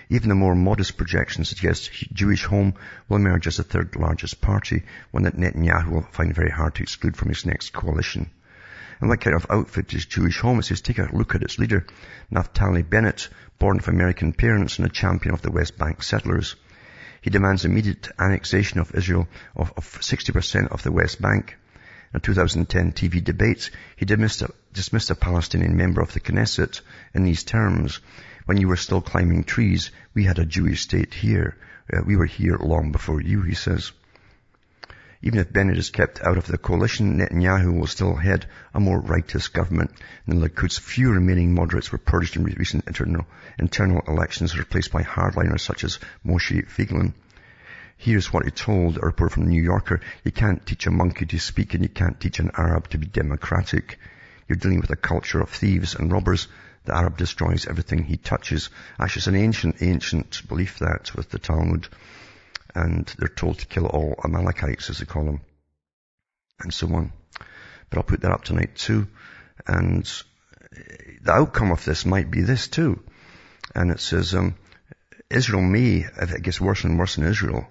[0.10, 2.74] Even the more modest projections suggest Jewish Home
[3.08, 4.82] will emerge as the third largest party,
[5.12, 8.32] one that Netanyahu will find very hard to exclude from his next coalition.
[9.00, 10.60] And what kind of outfit is Jewish Home?
[10.60, 11.86] It says, take a look at its leader,
[12.32, 13.30] Naftali Bennett,
[13.60, 16.56] born of American parents and a champion of the West Bank settlers.
[17.22, 21.56] He demands immediate annexation of Israel of, of 60% of the West Bank.
[22.14, 26.82] In 2010 TV debates, he dismissed a, dismissed a Palestinian member of the Knesset
[27.14, 28.00] in these terms.
[28.46, 31.58] When you were still climbing trees, we had a Jewish state here.
[31.92, 33.92] Uh, we were here long before you, he says.
[35.22, 39.00] Even if Bennett is kept out of the coalition, Netanyahu will still head a more
[39.00, 39.92] righteous government.
[40.26, 43.26] And the Likud's few remaining moderates were purged in recent internal,
[43.58, 47.14] internal elections, replaced by hardliners such as Moshe Feiglin.
[47.98, 50.02] Here's what he told a reporter from the New Yorker.
[50.24, 53.08] You can't teach a monkey to speak and you can't teach an Arab to be
[53.08, 54.00] democratic.
[54.48, 56.48] You're dealing with a culture of thieves and robbers
[56.88, 58.70] the Arab destroys everything he touches.
[58.98, 61.90] Actually, it's an ancient, ancient belief that with the Talmud.
[62.78, 65.42] And they're told to kill all Amalekites, as they call them.
[66.60, 67.12] And so on.
[67.90, 69.08] But I'll put that up tonight too.
[69.66, 70.06] And
[71.24, 73.02] the outcome of this might be this too.
[73.74, 74.56] And it says, um,
[75.30, 77.68] Israel may, if it gets worse and worse in Israel,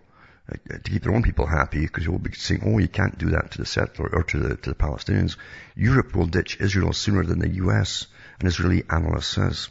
[0.50, 3.30] uh, to keep their own people happy, because you'll be saying, oh, you can't do
[3.30, 5.36] that to the settler or to the, to the Palestinians.
[5.76, 8.08] Europe will ditch Israel sooner than the US
[8.40, 9.68] an Israeli analyst says.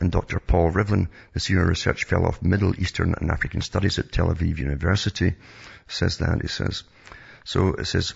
[0.00, 0.40] And Dr.
[0.40, 4.58] Paul Rivlin, the Senior Research Fellow of Middle Eastern and African Studies at Tel Aviv
[4.58, 5.34] University,
[5.86, 6.42] says that.
[6.42, 6.82] He says,
[7.44, 8.14] so it says,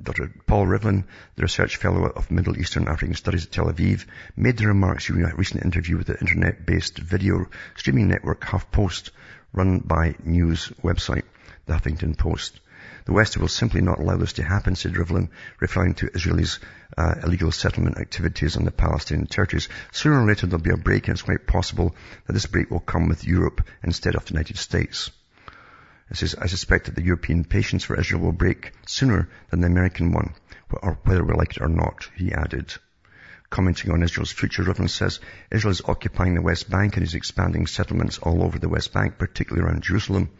[0.00, 0.32] Dr.
[0.46, 1.04] Paul Rivlin,
[1.36, 4.06] the Research Fellow of Middle Eastern African Studies at Tel Aviv,
[4.36, 9.10] made the remarks during a recent interview with the internet-based video streaming network HuffPost,
[9.52, 11.24] run by news website,
[11.66, 12.60] the Huffington Post.
[13.04, 15.30] The West will simply not allow this to happen, said Rivlin,
[15.60, 16.60] referring to Israel's
[16.96, 19.68] uh, illegal settlement activities on the Palestinian territories.
[19.92, 21.94] Sooner or later there'll be a break and it's quite possible
[22.26, 25.10] that this break will come with Europe instead of the United States.
[26.12, 30.10] Says, I suspect that the European patience for Israel will break sooner than the American
[30.10, 30.34] one,
[30.70, 32.74] or whether we like it or not, he added.
[33.48, 35.20] Commenting on Israel's future, Rivlin says,
[35.52, 39.18] Israel is occupying the West Bank and is expanding settlements all over the West Bank,
[39.18, 40.30] particularly around Jerusalem.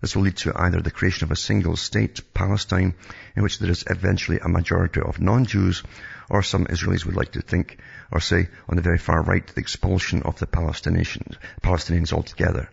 [0.00, 2.94] This will lead to either the creation of a single state, Palestine,
[3.34, 5.82] in which there is eventually a majority of non-Jews,
[6.30, 7.78] or some Israelis would like to think,
[8.12, 12.70] or say, on the very far right, the expulsion of the Palestinians, Palestinians altogether.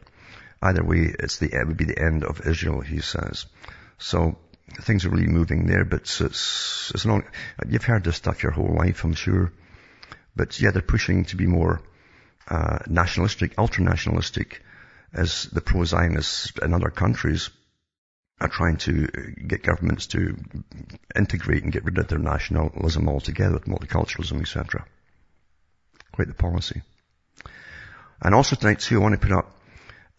[0.61, 3.47] Either way, it's the, it would be the end of Israel, he says.
[3.97, 4.37] So,
[4.81, 7.23] things are really moving there, but it's, it's, not,
[7.67, 9.51] you've heard this stuff your whole life, I'm sure.
[10.35, 11.81] But yeah, they're pushing to be more,
[12.47, 14.61] uh, nationalistic, ultra-nationalistic,
[15.15, 17.49] as the pro-Zionists in other countries
[18.39, 19.07] are trying to
[19.47, 20.35] get governments to
[21.15, 24.85] integrate and get rid of their nationalism altogether multiculturalism, etc.
[26.11, 26.81] Quite the policy.
[28.21, 29.51] And also tonight too, I want to put up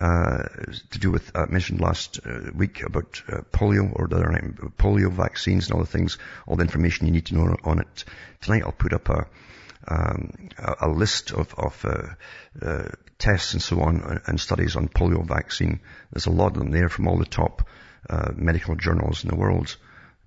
[0.00, 0.42] uh,
[0.90, 4.56] to do with uh, mentioned last uh, week about uh, polio or the other night,
[4.78, 8.04] polio vaccines and all the things, all the information you need to know on it.
[8.42, 9.26] Tonight I'll put up a
[9.88, 14.88] um, a, a, list of, of uh, uh, tests and so on and studies on
[14.88, 15.80] polio vaccine.
[16.12, 17.66] There's a lot of them there from all the top
[18.08, 19.76] uh, medical journals in the world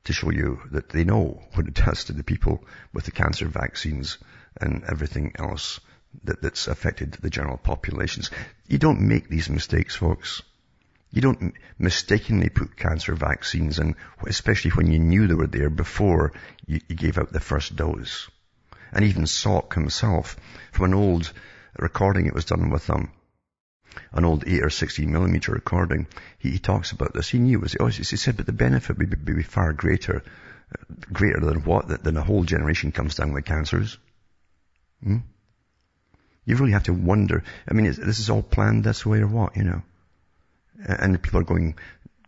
[0.05, 3.47] to show you that they know what it does to the people with the cancer
[3.47, 4.17] vaccines
[4.59, 5.79] and everything else
[6.23, 8.31] that, that's affected the general populations.
[8.67, 10.41] You don't make these mistakes, folks.
[11.11, 13.95] You don't mistakenly put cancer vaccines in,
[14.25, 16.33] especially when you knew they were there before
[16.65, 18.29] you, you gave out the first dose
[18.91, 20.35] and even Salk himself
[20.71, 21.31] from an old
[21.77, 23.11] recording it was done with um,
[24.11, 26.07] an old 8 or 16 millimeter recording.
[26.37, 27.29] He, he talks about this.
[27.29, 30.23] He knew it was, he said, but the benefit would be, be far greater,
[31.11, 32.03] greater than what?
[32.03, 33.97] Than a whole generation comes down with cancers.
[35.03, 35.17] Hmm?
[36.45, 37.43] You really have to wonder.
[37.67, 39.81] I mean, this is all planned this way or what, you know?
[40.83, 41.75] And people are going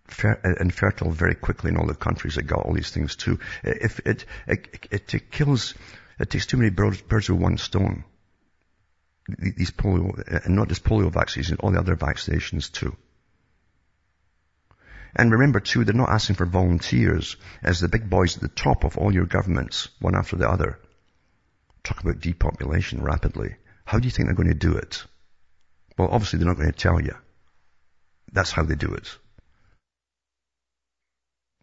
[0.05, 3.39] fer- infertile very quickly in all the countries that got all these things too.
[3.63, 5.73] If it, it, it, it kills
[6.21, 8.03] it takes too many birds, with one stone.
[9.27, 12.95] These polio, and not just polio vaccines, all the other vaccinations too.
[15.15, 18.83] And remember too, they're not asking for volunteers as the big boys at the top
[18.83, 20.79] of all your governments, one after the other,
[21.83, 23.55] talk about depopulation rapidly.
[23.85, 25.03] How do you think they're going to do it?
[25.97, 27.15] Well, obviously they're not going to tell you.
[28.31, 29.17] That's how they do it.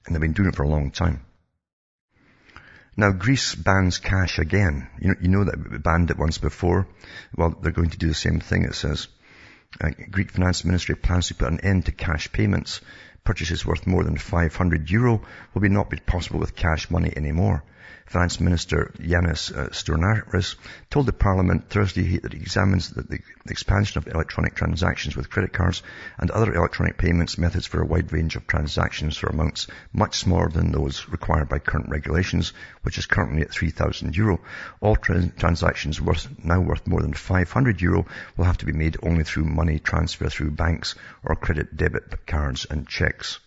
[0.07, 1.25] And they've been doing it for a long time.
[2.99, 4.89] Now Greece bans cash again.
[5.01, 6.89] You know, you know that it banned it once before.
[7.37, 9.07] Well, they're going to do the same thing, it says.
[9.81, 12.81] Uh, Greek finance ministry plans to put an end to cash payments.
[13.23, 15.23] Purchases worth more than 500 euro
[15.55, 17.63] will be not be possible with cash money anymore.
[18.09, 20.57] Finance Minister Yanis uh, Stournaras
[20.89, 25.53] told the Parliament Thursday that he examines the, the, expansion of electronic transactions with credit
[25.53, 25.83] cards
[26.17, 30.49] and other electronic payments methods for a wide range of transactions for amounts much smaller
[30.49, 34.41] than those required by current regulations, which is currently at 3,000 euro.
[34.81, 38.07] All tra- transactions worth, now worth more than 500 euro
[38.39, 42.67] will have to be made only through money transfer through banks or credit debit cards
[42.71, 43.39] and checks.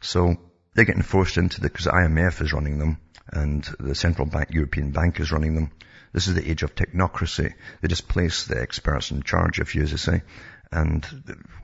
[0.00, 0.36] So
[0.74, 2.98] they're getting forced into the, because IMF is running them
[3.28, 5.70] and the central bank, European Bank is running them.
[6.12, 7.54] This is the age of technocracy.
[7.80, 10.22] They just place the experts in charge, if you as I say.
[10.70, 11.04] And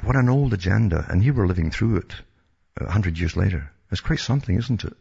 [0.02, 1.04] what an old agenda.
[1.08, 2.14] And here we're living through it
[2.76, 3.70] a hundred years later.
[3.90, 4.96] It's quite something, isn't it?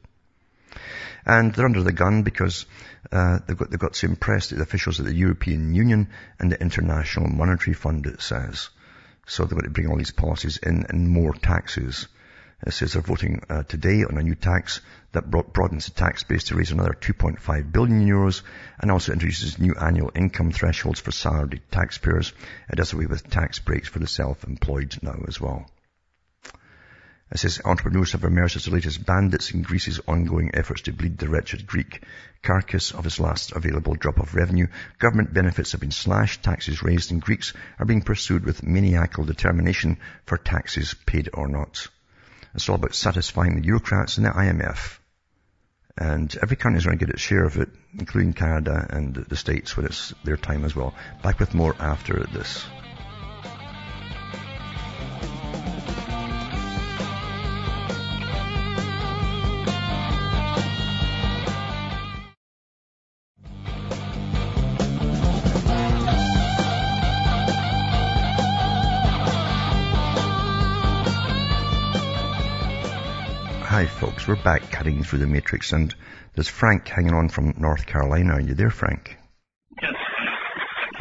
[1.25, 2.65] And they're under the gun because
[3.11, 6.61] uh, they've, got, they've got to impress the officials of the European Union and the
[6.61, 8.69] International Monetary Fund, it says.
[9.27, 12.07] So they're going to bring all these policies in and more taxes.
[12.65, 14.81] It says they're voting uh, today on a new tax
[15.13, 18.41] that broadens the tax base to raise another 2.5 billion euros
[18.79, 22.33] and also introduces new annual income thresholds for salaried taxpayers.
[22.69, 25.71] It does away with tax breaks for the self-employed now as well.
[27.31, 31.17] It says entrepreneurs have emerged as the latest bandits in Greece's ongoing efforts to bleed
[31.17, 32.03] the wretched Greek
[32.41, 34.67] carcass of its last available drop of revenue.
[34.97, 39.97] Government benefits have been slashed, taxes raised, and Greeks are being pursued with maniacal determination
[40.25, 41.87] for taxes paid or not.
[42.53, 44.99] It's all about satisfying the bureaucrats and the IMF.
[45.97, 49.35] And every country is going to get its share of it, including Canada and the
[49.35, 50.95] States when it's their time as well.
[51.21, 52.65] Back with more after this.
[74.29, 75.95] We're back cutting through the matrix and
[76.35, 78.33] there's Frank hanging on from North Carolina.
[78.33, 79.17] Are you there, Frank?
[79.81, 79.93] Yes.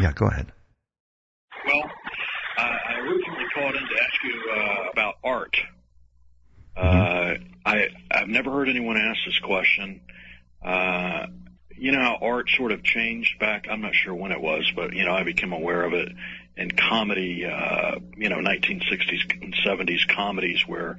[0.01, 0.51] Yeah, go ahead.
[1.67, 1.91] Well,
[2.57, 5.57] I originally called in to ask you uh, about art.
[6.79, 7.43] Mm-hmm.
[7.67, 10.01] Uh, I, I've never heard anyone ask this question.
[10.65, 11.27] Uh,
[11.77, 14.95] you know how art sort of changed back, I'm not sure when it was, but
[14.95, 16.09] you know, I became aware of it
[16.59, 20.99] in comedy, uh, you know, 1960s and 70s comedies where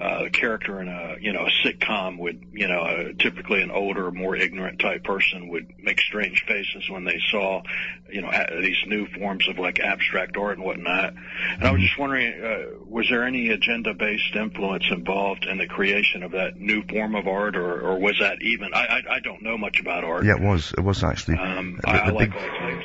[0.00, 3.70] uh, a character in a, you know, a sitcom would, you know, uh, typically an
[3.70, 7.62] older, more ignorant type person would make strange faces when they saw,
[8.10, 11.14] you know, a- these new forms of like abstract art and whatnot.
[11.52, 16.22] And I was just wondering, uh, was there any agenda-based influence involved in the creation
[16.22, 18.72] of that new form of art, or, or was that even?
[18.72, 20.24] I, I I don't know much about art.
[20.24, 20.72] Yeah, it was.
[20.76, 21.36] It was actually.
[21.38, 22.84] Um, I, I the like big, all things.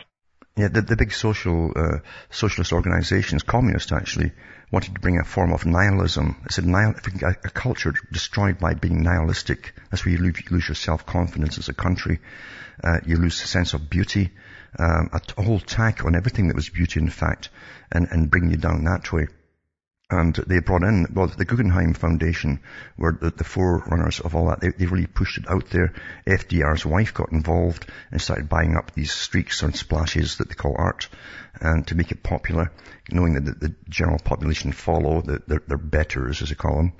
[0.55, 4.31] Yeah, the, the big social, uh, socialist organizations, communist actually,
[4.71, 6.41] wanted to bring a form of nihilism.
[6.45, 10.67] It said nihil, you a culture destroyed by being nihilistic, that's where you lose, lose
[10.67, 12.19] your self-confidence as a country.
[12.83, 14.31] Uh, you lose a sense of beauty,
[14.77, 17.49] um, a, a whole tack on everything that was beauty in fact,
[17.91, 19.27] and, and bring you down that way.
[20.11, 22.61] And they brought in, well, the Guggenheim Foundation
[22.97, 24.59] were the, the forerunners of all that.
[24.59, 25.93] They, they really pushed it out there.
[26.25, 30.75] FDR's wife got involved and started buying up these streaks and splashes that they call
[30.75, 31.09] art
[31.61, 32.71] and to make it popular,
[33.11, 36.93] knowing that the, the general population follow, the, they're, they're betters, as they call them.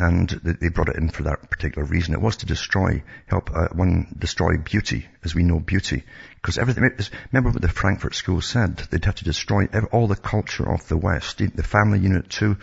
[0.00, 2.14] And they they brought it in for that particular reason.
[2.14, 6.04] It was to destroy, help uh, one destroy beauty, as we know beauty.
[6.40, 6.88] Because everything,
[7.32, 8.76] remember what the Frankfurt School said?
[8.76, 12.56] They'd have to destroy all the culture of the West, the family unit too,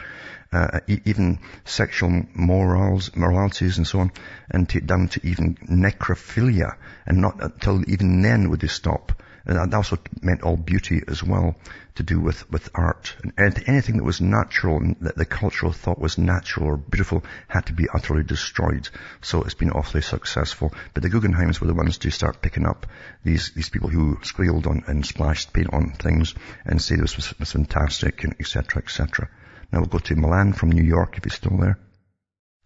[0.53, 4.11] uh, even sexual morals, moralities and so on,
[4.49, 6.77] and take down to even necrophilia.
[7.05, 9.21] And not until even then would they stop.
[9.45, 11.55] And that also meant all beauty as well
[11.95, 13.15] to do with, with art.
[13.37, 17.73] And anything that was natural that the cultural thought was natural or beautiful had to
[17.73, 18.89] be utterly destroyed.
[19.21, 20.73] So it's been awfully successful.
[20.93, 22.87] But the Guggenheims were the ones to start picking up
[23.23, 26.33] these, these people who squealed on and splashed paint on things
[26.65, 29.29] and say this was, was fantastic and et cetera, et cetera.
[29.71, 31.77] Now we'll go to Milan from New York if he's still there.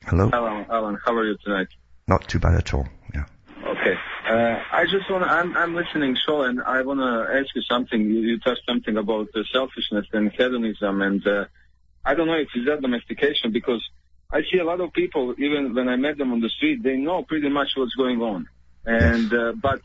[0.06, 0.30] Hello?
[0.32, 1.68] Alan, Alan, how are you tonight?
[2.08, 2.88] Not too bad at all.
[3.14, 3.26] Yeah.
[4.30, 7.64] Uh, I just want to, I'm, I'm listening show and I want to ask you
[7.64, 8.00] something.
[8.00, 11.46] You, you touched something about uh, selfishness and hedonism and, uh,
[12.06, 13.84] I don't know if it's that domestication because
[14.32, 16.98] I see a lot of people, even when I met them on the street, they
[16.98, 18.48] know pretty much what's going on.
[18.86, 19.82] And, uh, but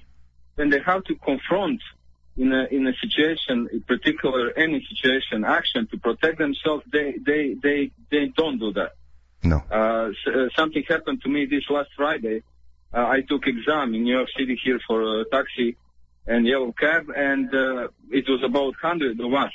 [0.56, 1.80] when they have to confront
[2.36, 7.54] in a, in a situation, in particular, any situation, action to protect themselves, they, they,
[7.62, 8.92] they, they don't do that.
[9.42, 9.62] No.
[9.70, 12.42] Uh, s- uh, something happened to me this last Friday.
[12.94, 15.76] Uh, I took exam in New York City here for a taxi
[16.26, 19.52] and yellow cab, and uh, it was about hundred of us.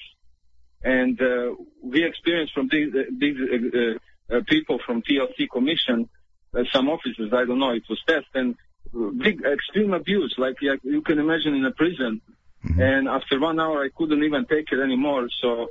[0.84, 6.10] And uh, we experienced from these, these uh, uh, people from TLC Commission,
[6.54, 8.56] uh, some officers, I don't know, it was test, and
[9.18, 12.22] big extreme abuse, like, like you can imagine in a prison.
[12.66, 12.82] Mm-hmm.
[12.82, 15.70] And after one hour, I couldn't even take it anymore, so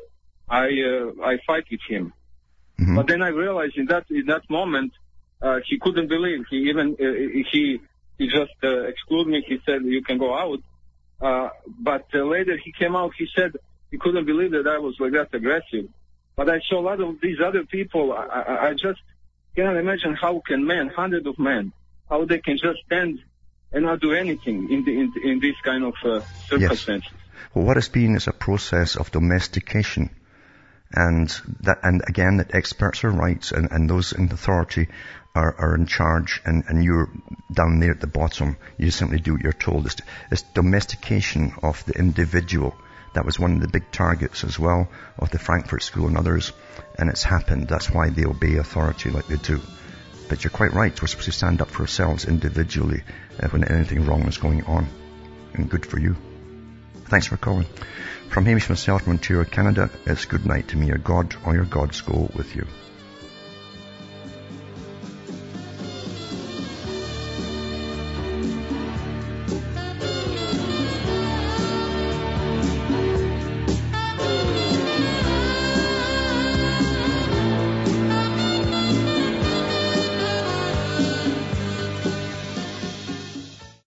[0.49, 2.15] I uh, I fight with him.
[2.81, 2.97] Mhm.
[2.97, 4.93] But then I realized in that in that moment,
[5.41, 6.45] uh, he couldn't believe.
[6.51, 7.05] He even uh,
[7.51, 7.81] he
[8.19, 9.45] he just uh, excluded me.
[9.47, 10.61] He said you can go out.
[11.21, 13.13] Uh, but uh, later he came out.
[13.19, 13.53] He said
[13.91, 15.89] he couldn't believe that I was like that aggressive.
[16.37, 18.13] But I saw a lot of these other people.
[18.13, 19.01] I, I, I just
[19.57, 21.73] cannot imagine how can men, hundreds of men,
[22.09, 23.19] how they can just stand
[23.73, 27.11] and not do anything in the, in, in this kind of uh, circumstances.
[27.55, 30.11] Well, what it's been is a process of domestication.
[30.93, 31.29] And
[31.61, 34.89] that, and again, that experts are right and, and those in authority
[35.35, 37.11] are, are in charge and, and you're
[37.53, 38.57] down there at the bottom.
[38.77, 39.87] You simply do what you're told.
[39.87, 39.97] It's,
[40.31, 42.75] it's domestication of the individual.
[43.15, 46.53] That was one of the big targets as well of the Frankfurt School and others.
[46.99, 47.69] And it's happened.
[47.69, 49.61] That's why they obey authority like they do.
[50.29, 51.01] But you're quite right.
[51.01, 53.03] We're supposed to stand up for ourselves individually
[53.41, 54.87] uh, when anything wrong is going on.
[55.55, 56.17] And good for you.
[57.07, 57.67] Thanks for calling.
[58.29, 60.89] From Hamish myself Ontario, Canada, it's good night to me.
[60.89, 62.67] Your God or your gods go with you.